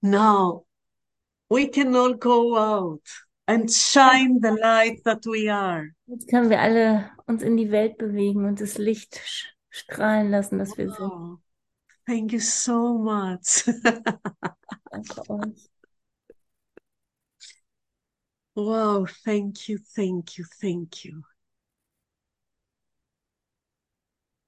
now 0.02 0.64
we 1.50 1.68
can 1.68 1.96
all 1.96 2.14
go 2.16 2.58
out 2.58 3.02
and 3.52 3.70
shine 3.70 4.40
the 4.40 4.54
light 4.54 5.04
that 5.04 5.26
we 5.26 5.50
are. 5.50 5.90
Jetzt 6.08 6.30
können 6.30 6.50
wir 6.50 6.62
alle 6.62 7.12
uns 7.28 7.44
in 7.44 7.58
die 7.58 7.70
Welt 7.72 7.98
bewegen 7.98 8.46
und 8.46 8.62
das 8.62 8.78
Licht 8.78 9.20
strahlen 9.70 10.32
lassen, 10.32 10.58
das 10.58 10.78
wir 10.78 10.90
sind. 10.90 11.00
Wow. 11.00 11.40
Thank 12.08 12.32
you 12.32 12.40
so 12.40 12.98
much. 12.98 13.66
Danke 14.92 15.30
euch. 15.30 15.70
wow, 18.56 19.06
thank 19.24 19.68
you, 19.68 19.80
thank 19.96 20.38
you, 20.38 20.46
thank 20.60 21.04
you. 21.04 21.24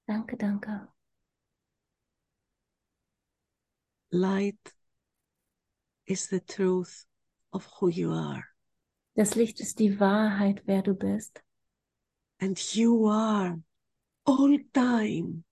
Danke, 0.08 0.38
danke. 0.38 0.88
Light 4.12 4.74
is 6.06 6.28
the 6.28 6.42
truth 6.42 7.06
of 7.54 7.66
who 7.80 7.88
you 7.88 8.12
are. 8.12 8.53
Das 9.16 9.36
Licht 9.36 9.60
ist 9.60 9.80
die 9.80 10.00
Wahrheit, 10.00 10.64
wer 10.66 10.82
du 10.82 10.96
bist. 10.96 11.44
And 12.40 12.58
you 12.76 13.08
are 13.10 13.62
all 14.26 14.60
time. 14.74 15.44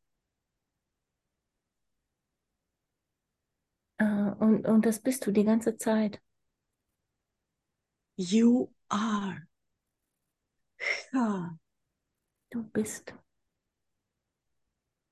Äh, 3.98 4.04
Und, 4.40 4.66
und 4.66 4.86
das 4.86 5.00
bist 5.00 5.26
du 5.28 5.32
die 5.32 5.44
ganze 5.44 5.78
Zeit. 5.78 6.20
You 8.18 8.70
are. 8.90 9.48
God. 11.14 11.60
Du 12.52 12.64
bist. 12.64 13.14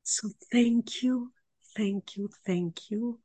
So 0.04 0.30
thank 0.52 1.04
you, 1.04 1.32
thank 1.76 2.18
you, 2.18 2.30
thank 2.45 2.89
you. 2.89 3.20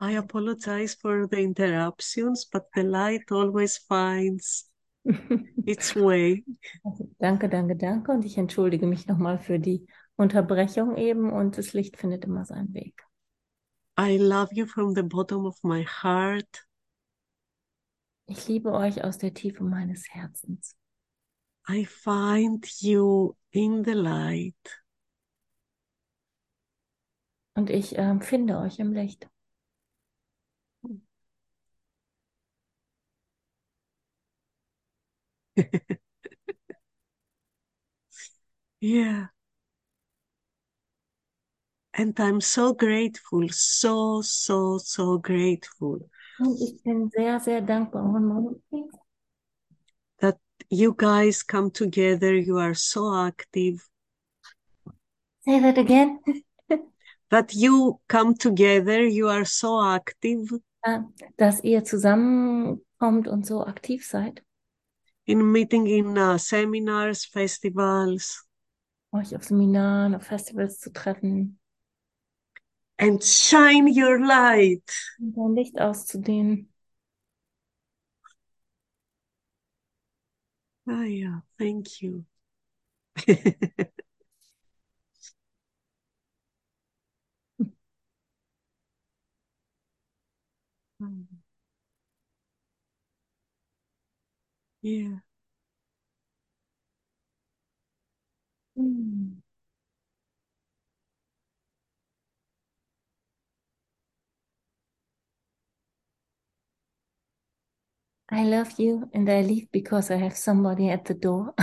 I 0.00 0.12
apologize 0.18 0.94
for 0.94 1.26
the 1.30 1.38
interruptions, 1.38 2.44
but 2.44 2.66
the 2.74 2.82
light 2.82 3.30
always 3.30 3.78
finds 3.78 4.68
its 5.66 5.94
way. 5.94 6.44
Also, 6.84 7.08
danke, 7.20 7.48
danke, 7.48 7.76
danke. 7.76 8.12
Und 8.12 8.24
ich 8.24 8.36
entschuldige 8.36 8.86
mich 8.86 9.06
nochmal 9.06 9.38
für 9.38 9.58
die 9.58 9.86
Unterbrechung 10.16 10.96
eben. 10.96 11.32
Und 11.32 11.56
das 11.58 11.72
Licht 11.72 11.96
findet 11.96 12.24
immer 12.24 12.44
seinen 12.44 12.74
Weg. 12.74 13.02
I 13.98 14.18
love 14.18 14.52
you 14.52 14.66
from 14.66 14.94
the 14.94 15.02
bottom 15.02 15.46
of 15.46 15.62
my 15.62 15.84
heart. 15.84 16.66
Ich 18.26 18.48
liebe 18.48 18.72
euch 18.72 19.04
aus 19.04 19.18
der 19.18 19.34
Tiefe 19.34 19.62
meines 19.62 20.08
Herzens. 20.08 20.74
I 21.68 21.84
find 21.86 22.66
you 22.80 23.36
in 23.50 23.84
the 23.84 23.92
light. 23.92 24.84
Und 27.54 27.70
ich 27.70 27.96
ähm, 27.96 28.20
finde 28.20 28.58
euch 28.58 28.78
im 28.78 28.92
Licht. 28.92 29.28
Yeah. 38.80 39.28
And 41.94 42.20
I'm 42.20 42.40
so 42.42 42.74
grateful, 42.74 43.48
so, 43.50 44.20
so, 44.20 44.78
so 44.78 45.18
grateful 45.18 46.00
mm, 46.38 46.46
Und 46.46 46.60
ich 46.60 46.82
bin 46.82 47.08
sehr, 47.08 47.40
sehr 47.40 47.62
dankbar. 47.62 48.04
One 48.04 48.26
moment, 48.26 48.62
please. 48.68 48.90
that 50.20 50.36
you 50.68 50.94
guys 50.94 51.42
come 51.42 51.70
together. 51.70 52.34
You 52.34 52.58
are 52.58 52.74
so 52.74 53.14
active. 53.14 53.88
Say 55.46 55.60
that 55.60 55.78
again. 55.78 56.20
That 57.30 57.54
you 57.54 58.00
come 58.06 58.34
together. 58.34 59.04
You 59.06 59.28
are 59.28 59.44
so 59.44 59.80
active 59.80 60.60
Äh, 60.82 61.00
Dass 61.38 61.64
ihr 61.64 61.84
zusammenkommt 61.84 63.26
und 63.28 63.46
so 63.46 63.64
aktiv 63.64 64.06
seid. 64.06 64.42
In 65.26 65.52
meeting 65.52 65.86
in 65.86 66.18
uh, 66.18 66.38
seminars, 66.38 67.24
festivals, 67.24 68.44
Euch 69.12 69.34
auf 69.36 69.44
Seminaren, 69.44 70.14
auf 70.14 70.24
Festivals 70.24 70.78
zu 70.80 70.92
treffen. 70.92 71.58
and 72.98 73.22
shine 73.22 73.88
your 73.88 74.24
light. 74.24 74.88
Und 75.18 75.36
dein 75.36 75.54
Licht 75.54 75.80
auszudehnen. 75.80 76.72
Ah, 80.88 81.04
yeah, 81.04 81.40
thank 81.58 82.00
you. 82.02 82.24
Yeah. 94.84 95.18
Mm. 98.76 99.40
I 108.30 108.44
love 108.44 108.78
you 108.78 109.08
and 109.12 109.28
I 109.30 109.42
leave 109.42 109.70
because 109.70 110.10
I 110.10 110.16
have 110.16 110.36
somebody 110.36 110.88
at 110.90 111.04
the 111.04 111.14
door. 111.14 111.54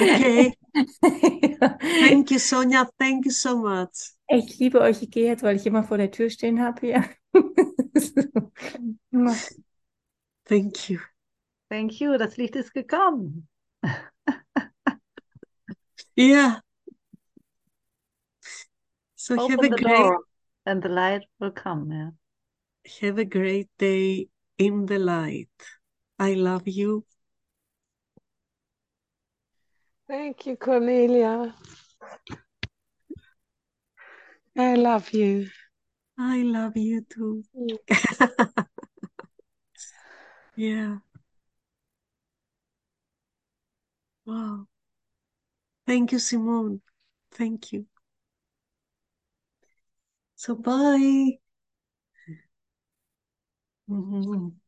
Okay. 0.00 0.54
Thank 1.02 2.30
you, 2.30 2.38
Sonia. 2.38 2.88
Thank 2.98 3.24
you 3.26 3.30
so 3.32 3.56
much. 3.58 4.12
Ich 4.28 4.58
liebe 4.58 4.80
euch, 4.80 5.02
ich 5.02 5.10
gehe 5.10 5.26
jetzt, 5.26 5.42
weil 5.42 5.56
ich 5.56 5.66
immer 5.66 5.82
vor 5.84 5.98
der 5.98 6.10
Tür 6.10 6.30
stehen 6.30 6.60
habe 6.62 6.80
hier. 6.80 7.04
Thank 10.46 10.90
you. 10.90 10.98
Thank 11.70 12.00
you, 12.00 12.16
das 12.16 12.36
Licht 12.36 12.56
ist 12.56 12.72
gekommen. 12.72 13.48
Yeah. 16.16 16.60
So 19.20 19.36
have 19.36 19.58
a 19.58 19.68
the 19.68 19.68
great 19.70 19.82
door 19.82 20.24
and 20.64 20.82
the 20.82 20.88
light 20.88 21.24
will 21.40 21.50
come. 21.50 21.90
Yeah. 21.92 22.10
have 23.00 23.18
a 23.18 23.24
great 23.24 23.68
day 23.76 24.28
in 24.56 24.86
the 24.86 24.98
light. 24.98 25.50
I 26.18 26.34
love 26.34 26.66
you. 26.66 27.04
Thank 30.06 30.46
you, 30.46 30.56
Cornelia. 30.56 31.52
I 34.56 34.74
love 34.76 35.10
you. 35.12 35.48
I 36.16 36.42
love 36.42 36.76
you 36.76 37.02
too. 37.02 37.44
Mm. 37.54 37.78
Yeah. 40.58 40.96
Wow. 44.28 44.68
Thank 45.86 46.12
you, 46.12 46.20
Simone. 46.20 46.82
Thank 47.32 47.72
you. 47.72 47.86
So 50.36 50.54
bye. 50.54 51.38
Mhm. 53.88 54.60